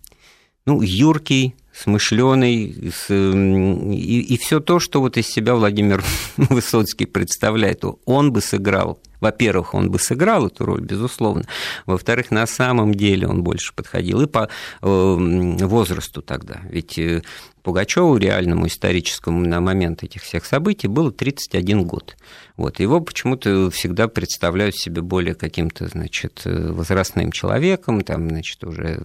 [0.66, 6.02] ну, юркий, смышленый, с, и, и все то, что вот из себя Владимир
[6.36, 8.98] Высоцкий представляет, он бы сыграл.
[9.20, 11.44] Во-первых, он бы сыграл эту роль, безусловно.
[11.86, 14.48] Во-вторых, на самом деле он больше подходил и по э,
[14.82, 16.60] возрасту тогда.
[16.70, 17.22] Ведь э,
[17.62, 22.16] Пугачеву, реальному историческому на момент этих всех событий, было 31 год.
[22.56, 22.80] Вот.
[22.80, 29.02] Его почему-то всегда представляют себе более каким-то, значит, возрастным человеком, там, значит, уже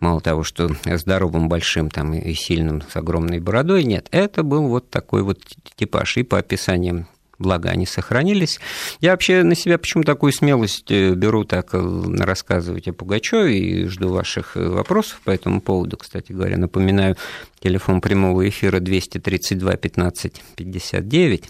[0.00, 4.90] мало того, что здоровым, большим там, и сильным, с огромной бородой, нет, это был вот
[4.90, 5.40] такой вот
[5.76, 6.16] типаж.
[6.16, 7.06] И по описаниям
[7.38, 8.60] благо они сохранились.
[9.00, 13.84] Я вообще на себя почему такую смелость э, беру так э, рассказывать о Пугачеве и
[13.86, 15.96] жду ваших э, вопросов по этому поводу.
[15.96, 17.16] Кстати говоря, напоминаю,
[17.60, 21.44] телефон прямого эфира 232 15 59,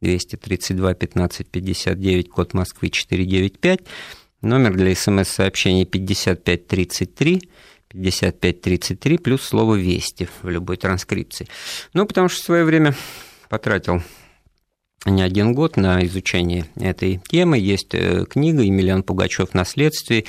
[0.00, 3.80] 232 15 59, код Москвы 495,
[4.42, 7.50] номер для смс-сообщений 5533,
[7.88, 11.48] 5533 плюс слово «Вести» в любой транскрипции.
[11.92, 12.94] Ну, потому что в свое время
[13.48, 14.02] потратил
[15.06, 17.58] не один год на изучение этой темы.
[17.58, 19.54] Есть э, книга «Емельян Пугачев.
[19.54, 20.24] Наследствие»,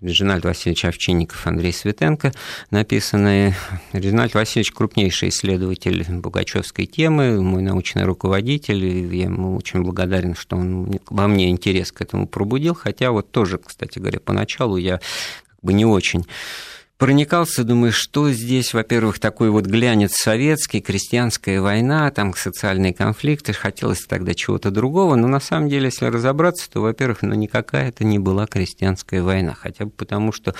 [0.00, 2.32] Режинальд Васильевич Овчинников, Андрей Светенко
[2.70, 3.56] написанные.
[3.92, 10.56] Режинальд Васильевич– крупнейший исследователь пугачевской темы, мой научный руководитель, и я ему очень благодарен, что
[10.56, 15.58] он во мне интерес к этому пробудил, хотя вот тоже, кстати говоря, поначалу я как
[15.62, 16.24] бы не очень
[16.98, 24.04] проникался, думаю, что здесь, во-первых, такой вот глянец советский, крестьянская война, там социальные конфликты, хотелось
[24.04, 28.18] тогда чего-то другого, но на самом деле, если разобраться, то, во-первых, ну никакая это не
[28.18, 30.54] была крестьянская война, хотя бы потому, что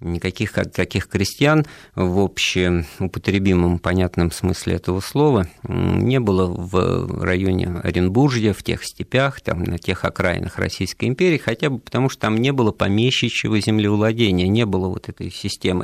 [0.00, 8.52] никаких таких крестьян в общем употребимом понятном смысле этого слова не было в районе Оренбуржья,
[8.52, 12.52] в тех степях, там, на тех окраинах Российской империи, хотя бы потому, что там не
[12.52, 15.75] было помещичьего землевладения, не было вот этой системы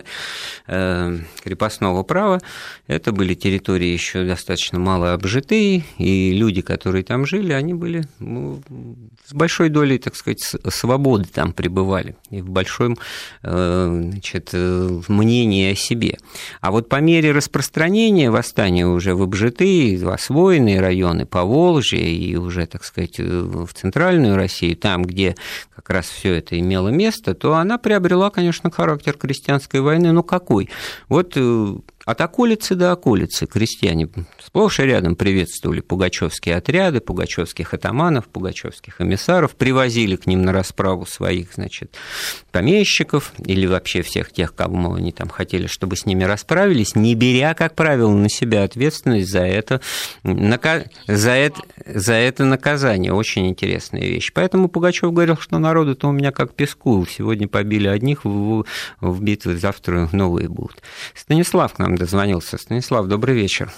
[0.67, 2.41] э, крепостного права.
[2.87, 8.63] Это были территории еще достаточно мало обжитые, и люди, которые там жили, они были ну,
[9.27, 12.97] с большой долей, так сказать, свободы там пребывали, и в большом
[13.43, 16.19] э, значит, э, мнение о себе.
[16.61, 22.37] А вот по мере распространения восстания уже в обжитые, в освоенные районы, по Волжье и
[22.37, 25.37] уже, так сказать, в центральную Россию, там, где
[25.75, 30.13] как раз все это имело место, то она приобрела, конечно, характер крестьянской войны.
[30.13, 30.71] Ну какой?
[31.09, 34.09] Вот э, от околицы до околицы крестьяне
[34.45, 41.07] сплошь и рядом приветствовали пугачевские отряды, пугачевских атаманов, пугачевских эмиссаров, привозили к ним на расправу
[41.07, 41.97] своих, значит,
[42.51, 47.55] помещиков или вообще всех тех, кому они там хотели, чтобы с ними расправились, не беря,
[47.55, 49.81] как правило, на себя ответственность за это,
[50.25, 53.13] за это, за это наказание.
[53.13, 54.33] Очень интересная вещь.
[54.35, 57.07] Поэтому Пугачев говорил, что народу-то у меня как песку.
[57.07, 58.65] Сегодня побили одних в,
[59.01, 60.83] в битве, завтра новые будут.
[61.15, 62.59] Станислав к нам нам дозвонился.
[62.59, 63.71] Станислав, добрый вечер.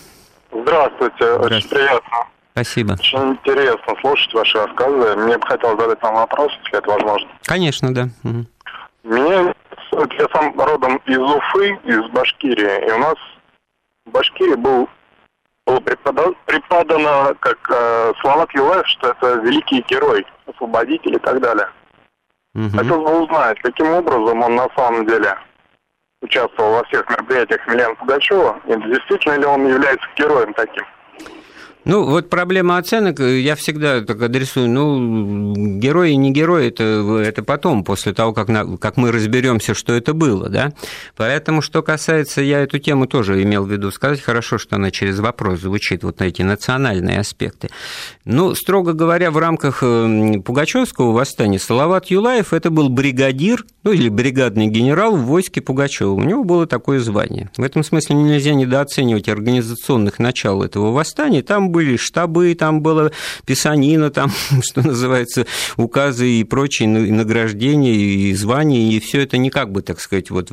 [0.52, 1.56] Здравствуйте, Здравствуйте.
[1.56, 2.18] очень приятно.
[2.52, 2.92] Спасибо.
[2.92, 5.16] Очень интересно слушать ваши рассказы.
[5.16, 7.28] Мне бы хотелось задать вам вопрос, если это возможно.
[7.44, 8.08] Конечно, да.
[8.22, 8.46] Угу.
[9.04, 9.54] Меня
[9.92, 13.14] я сам родом из Уфы, из Башкирии, и у нас
[14.06, 14.88] в Башкирии был
[15.66, 21.68] было преподано, преподано как э, Словак Юлаев, что это великий герой, освободитель и так далее.
[22.54, 22.76] Угу.
[22.76, 25.34] Хотел бы узнать, каким образом он на самом деле
[26.24, 30.84] участвовал во всех мероприятиях Милена Пугачева, и действительно ли он является героем таким?
[31.84, 36.84] Ну, вот проблема оценок, э, я всегда так адресую, ну, герои не герои, это,
[37.22, 40.72] это потом, после того, как, на, как мы разберемся, что это было, да.
[41.16, 45.18] Поэтому, что касается, я эту тему тоже имел в виду сказать, хорошо, что она через
[45.18, 47.68] вопрос звучит, вот эти национальные аспекты.
[48.24, 54.08] Ну, строго говоря, в рамках э, Пугачевского восстания Салават Юлаев это был бригадир, ну, или
[54.08, 56.12] бригадный генерал в войске Пугачева.
[56.12, 57.50] У него было такое звание.
[57.58, 61.42] В этом смысле нельзя недооценивать организационных начал этого восстания.
[61.42, 63.10] Там были штабы, там было
[63.44, 64.30] писанина, там,
[64.62, 65.44] что называется,
[65.76, 70.52] указы и прочие награждения и звания, и все это не как бы, так сказать, вот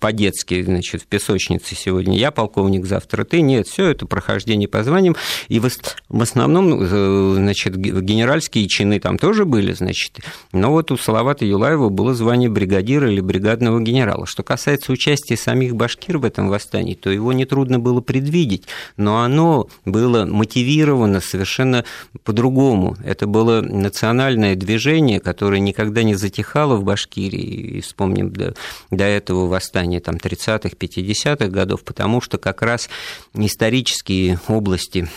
[0.00, 2.18] по-детски, значит, в песочнице сегодня.
[2.18, 5.14] Я полковник, завтра ты, нет, все это прохождение по званиям,
[5.46, 10.18] и в основном, э, значит, генеральские чины там тоже были, значит,
[10.52, 14.26] но вот у Салавата Юлаева было звание бригадира или бригадного генерала.
[14.26, 18.64] Что касается участия самих башкир в этом восстании, то его нетрудно было предвидеть,
[18.96, 21.84] но оно было мотивировано совершенно
[22.22, 22.96] по-другому.
[23.04, 27.76] Это было национальное движение, которое никогда не затихало в Башкирии.
[27.76, 28.54] И вспомним до,
[28.90, 32.88] до этого восстания там, 30-х, 50-х годов, потому что как раз
[33.34, 35.08] исторические области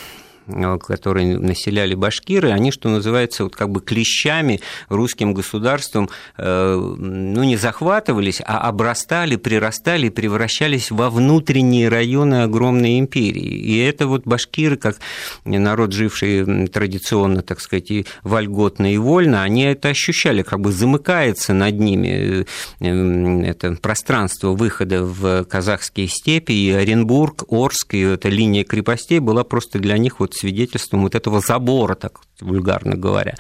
[0.80, 7.58] которые населяли башкиры, они, что называется, вот как бы клещами русским государством, э, ну, не
[7.58, 13.42] захватывались, а обрастали, прирастали, превращались во внутренние районы огромной империи.
[13.42, 14.98] И это вот башкиры, как
[15.46, 21.54] народ, живший традиционно, так сказать, и вольготно, и вольно, они это ощущали, как бы замыкается
[21.54, 22.46] над ними
[22.80, 29.44] э, это пространство выхода в казахские степи, и Оренбург, Орск, и эта линия крепостей была
[29.44, 33.36] просто для них вот свидетельством вот этого забора, так вульгарно говоря.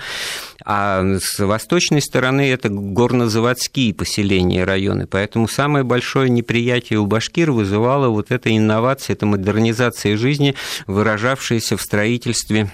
[0.66, 5.08] А с восточной стороны это горнозаводские поселения, районы.
[5.08, 10.56] Поэтому самое большое неприятие у башкир вызывало вот эта инновация, эта модернизация жизни,
[10.88, 12.72] выражавшаяся в строительстве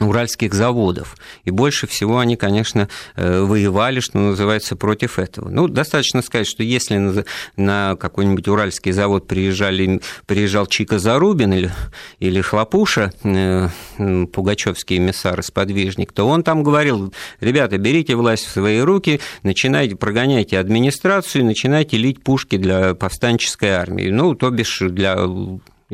[0.00, 1.16] уральских заводов.
[1.44, 5.48] И больше всего они, конечно, э, воевали, что называется, против этого.
[5.48, 7.24] Ну, достаточно сказать, что если
[7.56, 11.70] на, какой-нибудь уральский завод приезжали, приезжал Чика Зарубин или,
[12.18, 13.68] или Хлопуша, э,
[14.32, 20.58] пугачевский эмиссар, сподвижник, то он там говорил, ребята, берите власть в свои руки, начинайте, прогоняйте
[20.58, 24.08] администрацию, начинайте лить пушки для повстанческой армии.
[24.08, 25.16] Ну, то бишь для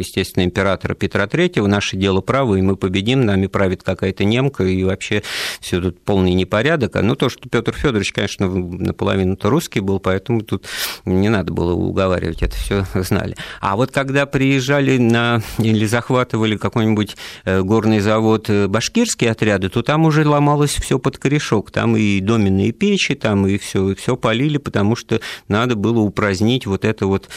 [0.00, 4.82] естественно, императора Петра III, наше дело право, и мы победим, нами правит какая-то немка, и
[4.82, 5.22] вообще
[5.60, 6.96] все тут полный непорядок.
[6.96, 10.66] А ну, то, что Петр Федорович, конечно, наполовину-то русский был, поэтому тут
[11.04, 13.36] не надо было уговаривать, это все знали.
[13.60, 19.82] А вот когда приезжали на или захватывали какой-нибудь э, горный завод э, башкирские отряды, то
[19.82, 24.16] там уже ломалось все под корешок, там и доменные печи, там и все, и все
[24.16, 27.28] полили, потому что надо было упразднить вот это вот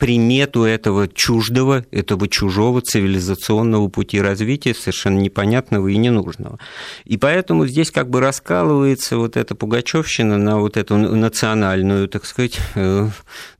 [0.00, 6.58] примету этого чуждого, этого чужого цивилизационного пути развития, совершенно непонятного и ненужного.
[7.04, 12.58] И поэтому здесь как бы раскалывается вот эта пугачевщина на вот эту национальную, так сказать,
[12.74, 13.08] э,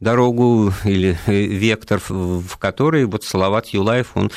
[0.00, 4.32] дорогу или э, вектор, в которой вот Салават Юлаев, он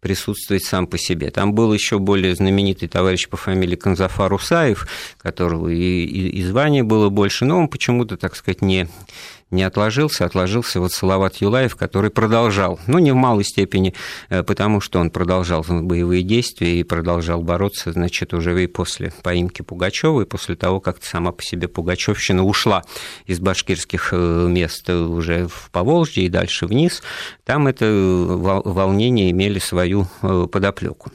[0.00, 1.30] присутствовать сам по себе.
[1.30, 4.86] Там был еще более знаменитый товарищ по фамилии Канзафар Усаев,
[5.16, 8.86] которого и, и, и звание было больше, но он почему-то, так сказать, не
[9.54, 13.94] не отложился, отложился вот Салават Юлаев, который продолжал, ну, не в малой степени,
[14.28, 19.62] э, потому что он продолжал боевые действия и продолжал бороться, значит, уже и после поимки
[19.62, 22.82] Пугачева, и после того, как сама по себе Пугачевщина ушла
[23.26, 27.02] из башкирских э, мест уже в Поволжье и дальше вниз,
[27.44, 31.10] там это волнения имели свою э, подоплеку.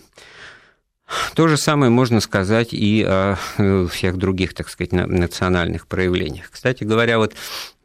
[1.34, 3.36] То же самое можно сказать и о
[3.91, 6.49] всех других, так сказать, национальных проявлениях.
[6.52, 7.34] Кстати говоря, вот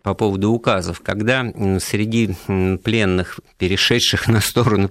[0.05, 1.01] по поводу указов.
[1.01, 2.37] Когда среди
[2.85, 4.91] пленных, перешедших на сторону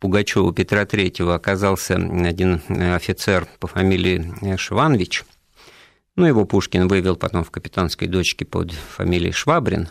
[0.00, 5.24] Пугачева Петра III, оказался один офицер по фамилии Шванович,
[6.16, 9.88] ну, его Пушкин вывел потом в капитанской дочке под фамилией Швабрин,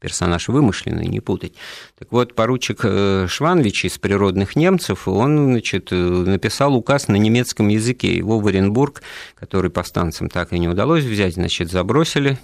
[0.00, 1.52] персонаж вымышленный, не путать.
[1.98, 7.68] Так вот, поручик э, Шванович из природных немцев, он, значит, э, написал указ на немецком
[7.68, 8.16] языке.
[8.16, 9.02] Его в Оренбург,
[9.34, 12.38] который повстанцам так и не удалось взять, значит, забросили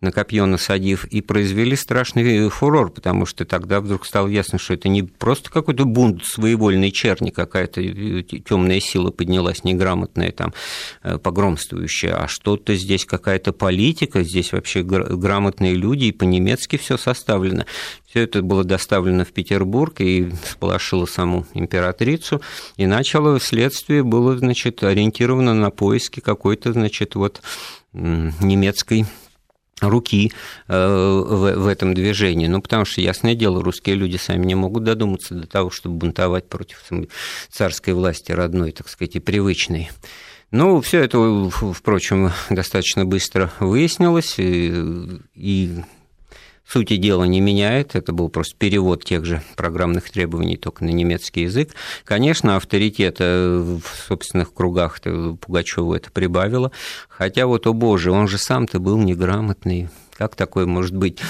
[0.00, 4.88] на копье насадив, и произвели страшный фурор, потому что тогда вдруг стало ясно, что это
[4.88, 10.54] не просто какой-то бунт своевольной черни, какая-то э, темная сила поднялась, неграмотная, там,
[11.02, 17.64] э, погромствующая, а что-то здесь какая-то политика, здесь вообще грамотные люди, и по-немецки все составлено.
[18.06, 22.40] Все это было доставлено в Петербург и сполошило саму императрицу,
[22.76, 27.42] и начало следствие было, значит, ориентировано на поиски какой-то, значит, вот
[27.92, 29.04] немецкой
[29.80, 30.32] руки
[30.66, 32.46] э, в, в этом движении.
[32.46, 36.48] Ну, потому что, ясное дело, русские люди сами не могут додуматься до того, чтобы бунтовать
[36.48, 36.82] против
[37.50, 39.90] царской власти родной, так сказать, и привычной.
[40.50, 45.84] Ну, все это, впрочем, достаточно быстро выяснилось, и, и
[46.68, 51.42] сути дела не меняет, это был просто перевод тех же программных требований только на немецкий
[51.42, 51.70] язык.
[52.04, 56.70] Конечно, авторитета в собственных кругах Пугачеву это прибавило,
[57.08, 61.20] хотя вот, о боже, он же сам-то был неграмотный, как такое может быть?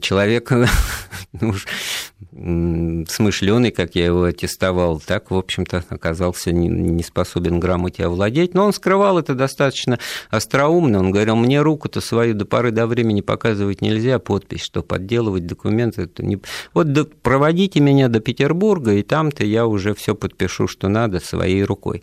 [0.00, 0.50] Человек
[1.40, 1.54] ну,
[3.06, 8.52] смышленый, как я его аттестовал, так, в общем-то, оказался не способен грамоте овладеть.
[8.52, 10.98] Но он скрывал это достаточно остроумно.
[10.98, 16.02] Он говорил, мне руку-то свою до поры до времени показывать нельзя, подпись, что подделывать документы.
[16.02, 16.40] Это не...
[16.72, 17.04] Вот до...
[17.04, 22.02] проводите меня до Петербурга, и там-то я уже все подпишу, что надо, своей рукой.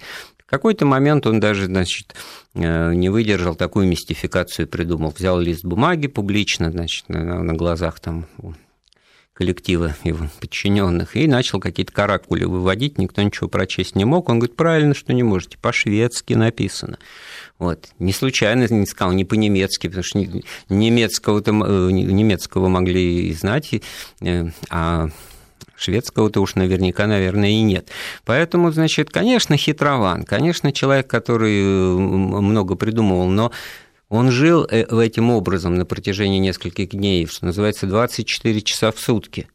[0.52, 2.14] Какой-то момент он даже, значит,
[2.54, 5.14] Э, не выдержал, такую мистификацию придумал.
[5.18, 8.26] Взял лист бумаги публично, значит, на, на глазах там
[9.34, 14.28] коллектива его подчиненных и начал какие-то каракули выводить, никто ничего прочесть не мог.
[14.28, 17.00] Он говорит, правильно, что не можете, по-шведски написано.
[17.58, 17.90] Вот.
[18.00, 20.20] Не случайно не сказал, не по-немецки, потому что
[20.68, 23.82] немецкого, э, немецкого могли и знать,
[24.20, 25.08] э, а
[25.82, 27.90] Шведского-то уж наверняка, наверное, и нет.
[28.26, 33.52] Поэтому, значит, конечно, хитрован, конечно, человек, который э, много придумывал, но
[34.10, 39.48] он жил э, этим образом на протяжении нескольких дней, что называется, 24 часа в сутки.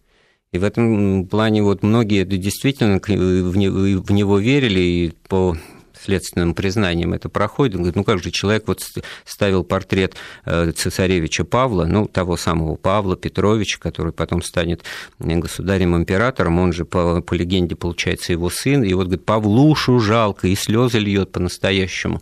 [0.52, 5.56] И в этом плане вот многие действительно в него верили, и по
[6.04, 7.74] следственным признанием это проходит.
[7.74, 8.82] Он говорит, ну как же человек вот
[9.24, 14.82] ставил портрет э, цесаревича Павла, ну того самого Павла Петровича, который потом станет
[15.18, 20.54] государем-императором, он же по, по легенде получается его сын, и вот говорит, Павлушу жалко, и
[20.54, 22.20] слезы льет по-настоящему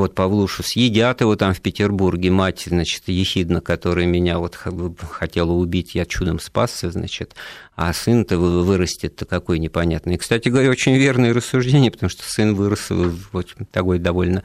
[0.00, 5.94] вот Павлушу съедят его там в Петербурге, мать, значит, ехидна, которая меня вот хотела убить,
[5.94, 7.34] я чудом спасся, значит,
[7.76, 10.18] а сын-то вырастет-то какой непонятный.
[10.18, 12.88] Кстати говоря, очень верное рассуждение, потому что сын вырос
[13.32, 14.42] вот такой довольно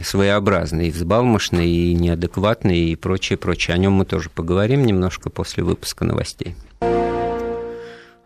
[0.00, 3.74] своеобразный, и взбалмошный, и неадекватный, и прочее, прочее.
[3.74, 6.54] О нем мы тоже поговорим немножко после выпуска новостей.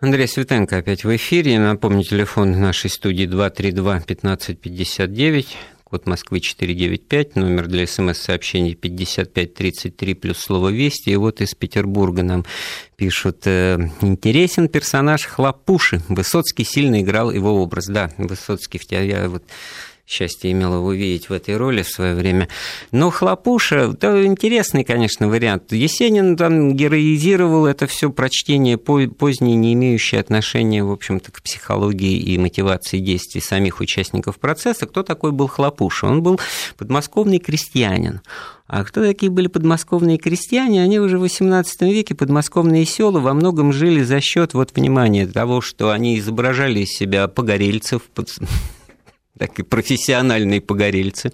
[0.01, 1.59] Андрей Светенко опять в эфире.
[1.59, 5.47] Напомню, телефон нашей студии 232-1559,
[5.85, 11.11] код Москвы 495, номер для смс-сообщений 5533 плюс слово «Вести».
[11.11, 12.45] И вот из Петербурга нам
[12.97, 16.03] пишут, э, интересен персонаж Хлопуши.
[16.09, 17.87] Высоцкий сильно играл его образ.
[17.87, 19.45] Да, Высоцкий в тебя вот
[20.07, 22.49] счастье имел его видеть в этой роли в свое время.
[22.93, 25.73] Но Хлопуша, это интересный, конечно, вариант.
[25.73, 32.39] Есенин там героизировал это все прочтение позднее, не имеющее отношения, в общем-то, к психологии и
[32.39, 34.87] мотивации действий самих участников процесса.
[34.87, 36.07] Кто такой был Хлопуша?
[36.07, 36.41] Он был
[36.77, 38.21] подмосковный крестьянин.
[38.67, 40.83] А кто такие были подмосковные крестьяне?
[40.83, 45.61] Они уже в XVIII веке, подмосковные села, во многом жили за счет, вот, внимания того,
[45.61, 48.03] что они изображали из себя погорельцев,
[49.39, 51.33] так и профессиональные погорельцы.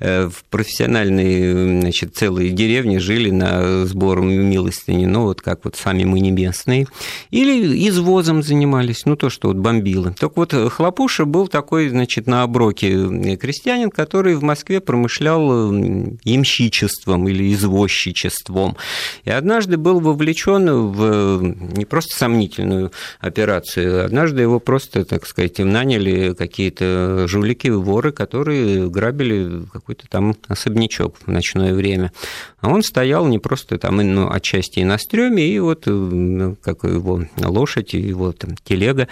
[0.00, 6.04] Э, в профессиональные, значит, целые деревни жили на сбор милостыни, ну, вот как вот сами
[6.04, 6.86] мы небесные.
[7.30, 10.14] Или извозом занимались, ну, то, что вот бомбило.
[10.18, 17.52] Так вот, Хлопуша был такой, значит, на оброке крестьянин, который в Москве промышлял ямщичеством или
[17.54, 18.76] извозчичеством.
[19.24, 26.34] И однажды был вовлечен в не просто сомнительную операцию, однажды его просто, так сказать, наняли
[26.34, 32.12] какие-то жулики, воры, которые грабили какой-то там особнячок в ночное время.
[32.60, 36.84] А он стоял не просто там, ну, отчасти и на стреме, и вот ну, как
[36.84, 39.08] его лошадь, его там телега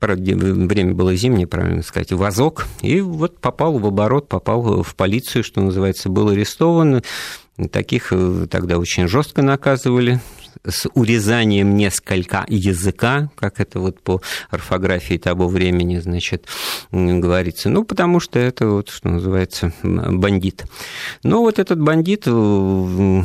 [0.00, 5.60] время было зимнее, правильно сказать, вазок, и вот попал в оборот, попал в полицию, что
[5.60, 7.02] называется, был арестован.
[7.70, 10.20] Таких э, тогда очень жестко наказывали,
[10.66, 14.20] с урезанием несколько языка, как это вот по
[14.50, 16.46] орфографии того времени, значит,
[16.92, 17.68] говорится.
[17.68, 20.64] Ну, потому что это вот, что называется, бандит.
[21.22, 23.22] Но вот этот бандит э,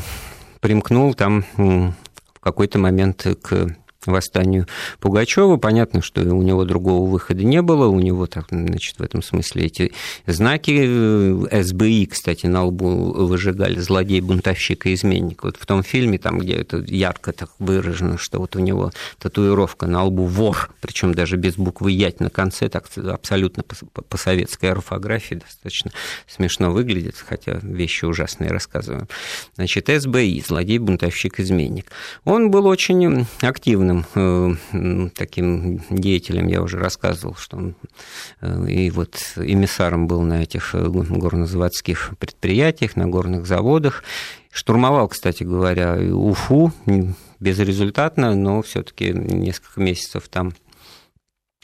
[0.59, 1.93] примкнул там в
[2.39, 4.67] какой-то момент к восстанию
[4.99, 5.57] Пугачева.
[5.57, 9.65] Понятно, что у него другого выхода не было, у него, так, значит, в этом смысле
[9.65, 9.93] эти
[10.25, 15.43] знаки э, СБИ, кстати, на лбу выжигали злодей, бунтовщик и изменник.
[15.43, 19.87] Вот в том фильме, там, где это ярко так выражено, что вот у него татуировка
[19.87, 25.35] на лбу вор, причем даже без буквы «ять» на конце, так абсолютно по, советской орфографии
[25.35, 25.91] достаточно
[26.27, 29.07] смешно выглядит, хотя вещи ужасные рассказываем.
[29.55, 31.91] Значит, СБИ, злодей, бунтовщик, изменник.
[32.23, 37.75] Он был очень активным главным э, таким деятелем, я уже рассказывал, что он
[38.41, 44.03] э, и вот эмиссаром был на этих э, горнозаводских предприятиях, на горных заводах.
[44.51, 46.71] Штурмовал, кстати говоря, Уфу
[47.39, 50.53] безрезультатно, но все-таки несколько месяцев там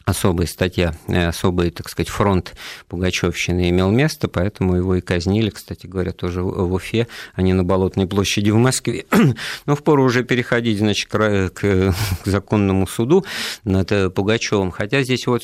[0.06, 2.56] особая статья, э, особый, так сказать, фронт
[2.88, 7.64] Пугачевщины имел место, поэтому его и казнили, кстати говоря, тоже в Уфе, а не на
[7.64, 9.06] Болотной площади в Москве.
[9.66, 11.94] Но впору уже переходить, значит, к, к
[12.26, 13.26] законному суду
[13.64, 14.72] над э, Пугачевым.
[14.72, 15.44] Хотя здесь вот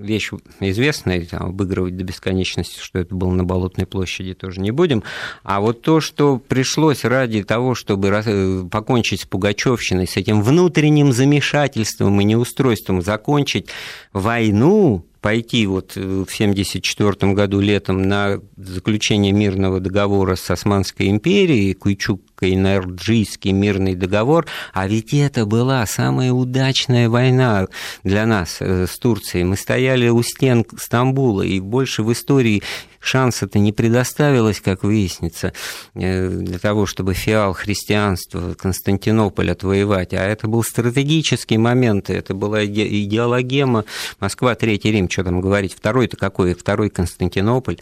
[0.00, 0.30] вещь
[0.60, 5.02] известная, обыгрывать до бесконечности, что это было на Болотной площади, тоже не будем.
[5.42, 11.12] А вот то, что пришлось ради того, чтобы э, покончить с Пугачевщиной, с этим внутренним
[11.12, 13.68] замешательством и неустройством, закончить
[14.12, 21.74] войну, пойти вот э, в 1974 году летом на заключение мирного договора с Османской империей,
[21.74, 27.66] Куйчук Кайнарджийский мирный договор, а ведь это была самая удачная война
[28.02, 29.44] для нас э, с Турцией.
[29.44, 32.62] Мы стояли у стен Стамбула, и больше в истории
[33.00, 35.52] шанса-то не предоставилось, как выяснится,
[35.94, 40.12] э, для того, чтобы фиал христианства Константинополь отвоевать.
[40.12, 43.84] А это был стратегический момент, это была идеологема
[44.20, 47.78] Москва, Третий Рим, что там говорить, второй-то какой, второй Константинополь.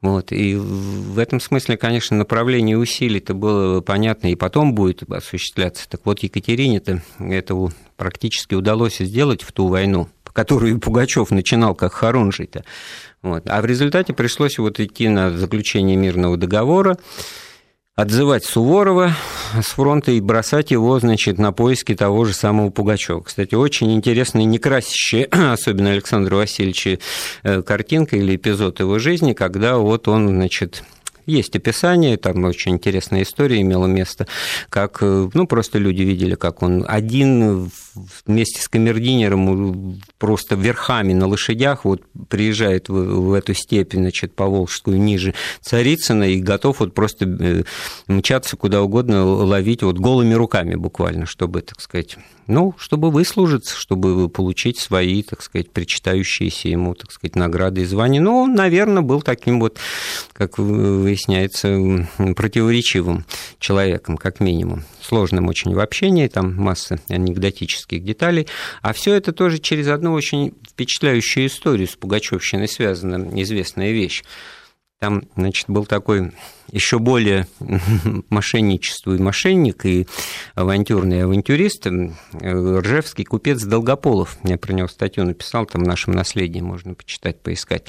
[0.00, 0.32] Вот.
[0.32, 5.88] И в этом смысле, конечно, направление усилий-то было понятно, и потом будет осуществляться.
[5.88, 12.64] Так вот, Екатерине-то этого практически удалось сделать в ту войну, которую Пугачев начинал как Харунжий-то.
[13.22, 13.44] Вот.
[13.48, 16.98] А в результате пришлось вот идти на заключение мирного договора,
[17.94, 19.14] отзывать Суворова
[19.60, 23.20] с фронта и бросать его, значит, на поиски того же самого Пугачева.
[23.20, 26.98] Кстати, очень интересная, не красящая, особенно Александра Васильевича,
[27.42, 30.82] э, картинка или эпизод его жизни, когда вот он, значит,
[31.26, 34.26] есть описание, там очень интересная история имела место,
[34.68, 37.70] как, э, ну, просто люди видели, как он один
[38.26, 44.46] вместе с камердинером просто верхами на лошадях вот приезжает в, в эту степь, значит, по
[44.46, 47.62] Волжскую ниже Царицына и готов вот просто э,
[48.06, 52.16] мчаться куда угодно, ловить вот голыми руками буквально, чтобы, так сказать,
[52.52, 58.20] ну, чтобы выслужиться, чтобы получить свои, так сказать, причитающиеся ему, так сказать, награды и звания.
[58.20, 59.78] Ну, он, наверное, был таким вот,
[60.32, 63.24] как выясняется, противоречивым
[63.58, 64.84] человеком, как минимум.
[65.00, 68.46] Сложным очень в общении, там масса анекдотических деталей.
[68.82, 74.22] А все это тоже через одну очень впечатляющую историю с Пугачевщиной связана, известная вещь.
[75.00, 76.32] Там, значит, был такой
[76.72, 77.46] еще более
[78.30, 80.06] мошенничествует мошенник и
[80.54, 81.86] авантюрный авантюрист,
[82.42, 84.36] ржевский купец Долгополов.
[84.42, 87.84] Я про него статью написал, там в нашем наследии можно почитать, поискать.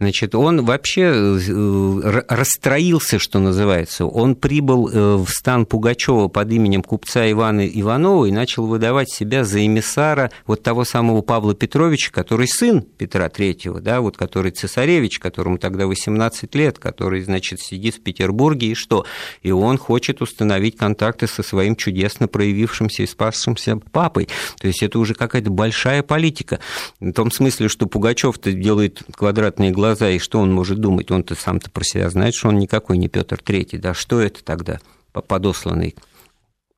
[0.00, 4.06] Значит, он вообще э, расстроился, что называется.
[4.06, 9.44] Он прибыл э, в стан Пугачева под именем купца Ивана Иванова и начал выдавать себя
[9.44, 15.18] за эмиссара вот того самого Павла Петровича, который сын Петра Третьего, да, вот который цесаревич,
[15.18, 19.06] которому тогда 18 лет, который, значит, сидит в Петербурге, и что?
[19.42, 24.28] И он хочет установить контакты со своим чудесно проявившимся и спасшимся папой.
[24.60, 26.58] То есть это уже какая-то большая политика.
[26.98, 31.10] В том смысле, что Пугачев-то делает квадратные глаза, и что он может думать?
[31.10, 33.78] Он-то сам-то про себя знает, что он никакой не Петр Третий.
[33.78, 34.80] Да что это тогда?
[35.12, 35.96] подосланный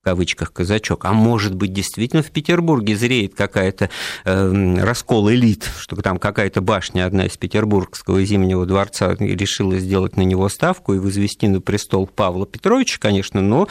[0.03, 3.89] кавычках казачок, а может быть действительно в Петербурге зреет какая-то
[4.25, 10.23] э, раскол элит, что там какая-то башня одна из Петербургского зимнего дворца решила сделать на
[10.23, 13.69] него ставку и возвести на престол Павла Петровича, конечно, но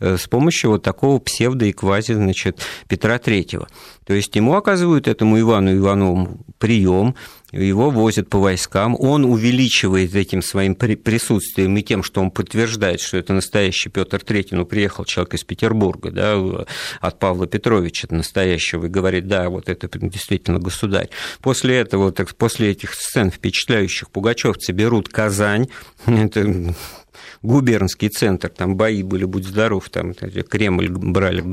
[0.00, 3.68] э, с помощью вот такого псевдо и квази, значит, Петра Третьего.
[4.06, 7.14] То есть ему оказывают этому Ивану Иванову прием,
[7.62, 13.16] его возят по войскам, он увеличивает этим своим присутствием и тем, что он подтверждает, что
[13.16, 16.66] это настоящий Петр Третий, ну, приехал человек из Петербурга, да,
[17.00, 21.08] от Павла Петровича настоящего, и говорит, да, вот это действительно государь.
[21.40, 25.68] После этого, так, после этих сцен впечатляющих пугачевцы берут Казань,
[26.06, 26.74] это
[27.44, 31.44] губернский центр, там бои были, будь здоров, там Кремль брали,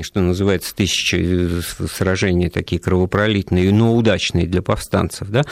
[0.00, 5.44] что называется, тысячи сражений такие кровопролитные, но удачные для повстанцев, да.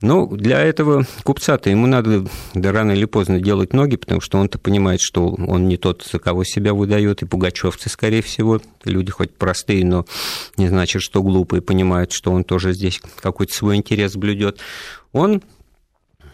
[0.00, 4.58] Но для этого купца-то ему надо да, рано или поздно делать ноги, потому что он-то
[4.58, 9.32] понимает, что он не тот, за кого себя выдает, и пугачевцы, скорее всего, люди хоть
[9.32, 10.06] простые, но
[10.56, 14.58] не значит, что глупые, понимают, что он тоже здесь какой-то свой интерес блюдет.
[15.12, 15.40] Он,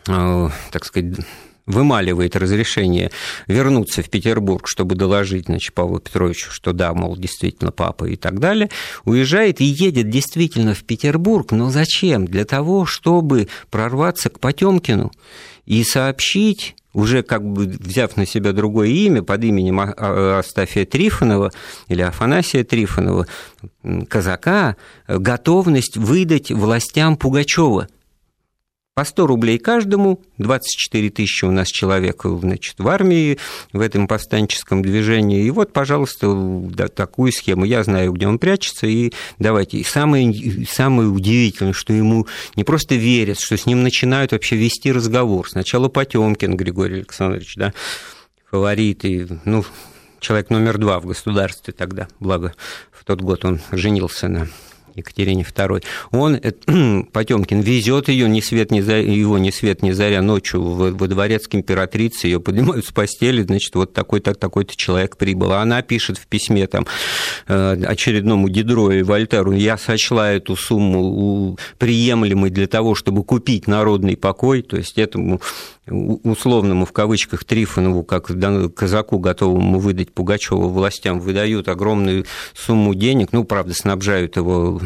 [0.08, 1.18] э, так сказать,
[1.66, 3.10] вымаливает разрешение
[3.46, 8.38] вернуться в Петербург, чтобы доложить значит, Павлу Петровичу, что да, мол, действительно папа и так
[8.38, 8.70] далее,
[9.04, 12.26] уезжает и едет действительно в Петербург, но зачем?
[12.26, 15.12] Для того, чтобы прорваться к Потемкину
[15.66, 20.84] и сообщить уже как бы взяв на себя другое имя под именем а, а, Астафия
[20.84, 21.52] Трифонова
[21.86, 23.26] или Афанасия Трифонова,
[24.08, 27.88] казака, готовность выдать властям Пугачева–
[28.94, 33.38] по 100 рублей каждому, 24 тысячи у нас человек значит, в армии,
[33.72, 35.44] в этом повстанческом движении.
[35.44, 37.64] И вот, пожалуйста, да, такую схему.
[37.64, 39.78] Я знаю, где он прячется, и давайте.
[39.78, 42.26] И самое, самое удивительное, что ему
[42.56, 45.48] не просто верят, что с ним начинают вообще вести разговор.
[45.48, 47.72] Сначала Потемкин Григорий Александрович, да,
[48.50, 49.64] фаворит, и, ну,
[50.18, 52.54] человек номер два в государстве тогда, благо
[52.92, 54.48] в тот год он женился на
[54.94, 55.82] Екатерине II,
[56.12, 56.52] он, э,
[57.12, 61.08] Потемкин, везет ее ни свет, ни заря, его ни свет, ни заря ночью во, во
[61.08, 65.52] дворец к императрице, ее поднимают с постели, значит, вот такой-то такой-то человек прибыл.
[65.52, 66.86] А она пишет в письме там
[67.48, 74.16] э, очередному Дидрою и Вольтеру, я сочла эту сумму приемлемой для того, чтобы купить народный
[74.16, 75.40] покой, то есть этому
[75.90, 78.30] условному в кавычках Трифонову, как
[78.74, 84.80] казаку, готовому выдать Пугачева властям, выдают огромную сумму денег, ну, правда, снабжают его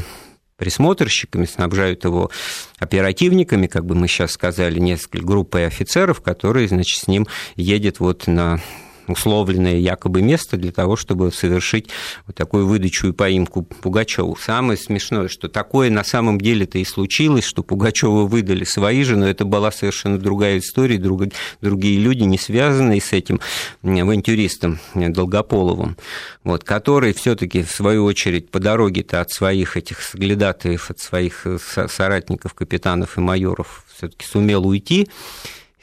[0.57, 2.31] присмотрщиками, снабжают его
[2.79, 7.27] оперативниками, как бы мы сейчас сказали, несколько группой офицеров, которые, значит, с ним
[7.57, 8.61] едет вот на
[9.07, 11.89] условленное якобы место для того, чтобы совершить
[12.27, 14.37] вот такую выдачу и поимку Пугачеву.
[14.37, 19.29] Самое смешное, что такое на самом деле-то и случилось, что Пугачева выдали свои же, но
[19.29, 21.25] это была совершенно другая история, друг,
[21.61, 23.41] другие люди, не связанные с этим
[23.83, 25.97] авантюристом Долгополовым,
[26.43, 31.59] вот, который все-таки в свою очередь по дороге-то от своих этих соглядатаев, от своих э,
[31.89, 35.09] соратников, капитанов и майоров все-таки сумел уйти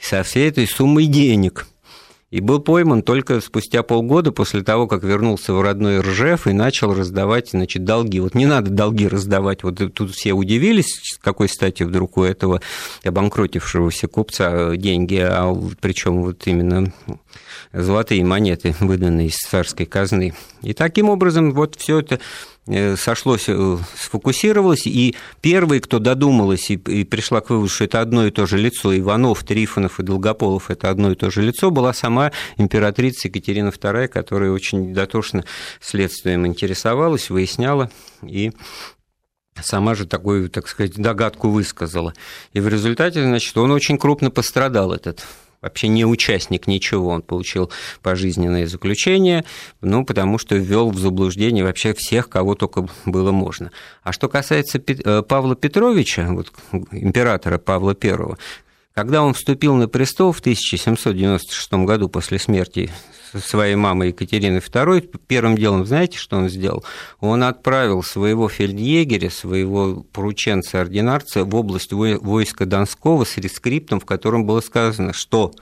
[0.00, 1.66] со всей этой суммой денег–
[2.32, 6.94] и был пойман только спустя полгода после того, как вернулся в родной Ржев и начал
[6.94, 8.20] раздавать, значит, долги.
[8.20, 9.62] Вот не надо долги раздавать.
[9.62, 12.62] Вот тут все удивились, с какой стати вдруг у этого
[13.04, 16.90] обанкротившегося купца деньги, а причем вот именно
[17.72, 20.34] золотые монеты, выданные из царской казны.
[20.62, 22.20] И таким образом вот все это
[22.68, 28.00] Э, сошлось, э, сфокусировалось, и первый, кто додумалась и, и пришла к выводу, что это
[28.00, 31.72] одно и то же лицо, Иванов, Трифонов и Долгополов– это одно и то же лицо,
[31.72, 35.44] была сама императрица Екатерина II, которая очень дотошно
[35.80, 37.90] следствием интересовалась, выясняла
[38.22, 38.52] и
[39.60, 42.14] сама же такую, так сказать, догадку высказала.
[42.52, 45.26] И в результате, значит, он очень крупно пострадал, этот
[45.62, 47.70] вообще не участник ничего, он получил
[48.02, 49.44] пожизненное заключение,
[49.80, 53.70] ну, потому что ввел в заблуждение вообще всех, кого только было можно.
[54.02, 56.52] А что касается э, Павла Петровича, вот,
[56.90, 58.36] императора Павла I,
[58.94, 62.90] когда он вступил на престол в 1796 году после смерти
[63.42, 66.84] своей мамы Екатерины II, первым делом, знаете, что он сделал?
[67.20, 74.60] Он отправил своего фельдъегеря, своего порученца-ординарца в область войска Донского с рескриптом, в котором было
[74.60, 75.52] сказано, что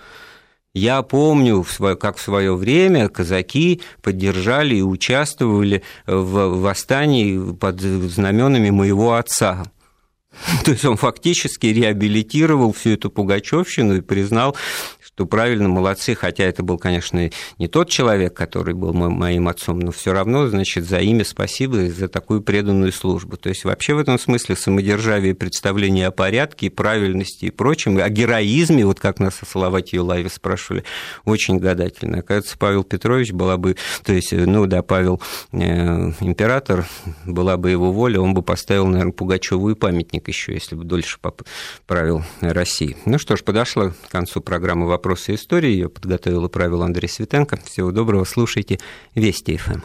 [0.75, 1.65] я помню,
[1.99, 9.65] как в свое время казаки поддержали и участвовали в восстании под знаменами моего отца.
[10.65, 14.57] То есть он фактически реабилитировал всю эту пугачевщину и признал
[15.21, 19.93] что правильно, молодцы, хотя это был, конечно, не тот человек, который был моим отцом, но
[19.93, 23.37] все равно, значит, за имя спасибо и за такую преданную службу.
[23.37, 28.87] То есть вообще в этом смысле самодержавие, представление о порядке, правильности и прочем, о героизме,
[28.87, 30.85] вот как нас о Салавате Юлаеве спрашивали,
[31.25, 32.21] очень гадательно.
[32.21, 35.21] Оказывается, Павел Петрович была бы, то есть, ну да, Павел
[35.53, 35.59] э,
[36.21, 36.87] император,
[37.27, 41.19] была бы его воля, он бы поставил, наверное, Пугачеву и памятник еще, если бы дольше
[41.87, 42.97] правил России.
[43.07, 45.71] Ну что ж, подошла к концу программы «Вопрос «Вопросы истории».
[45.71, 47.59] Ее подготовил и правил Андрей Светенко.
[47.65, 48.79] Всего доброго, слушайте
[49.15, 49.81] Вести ФМ.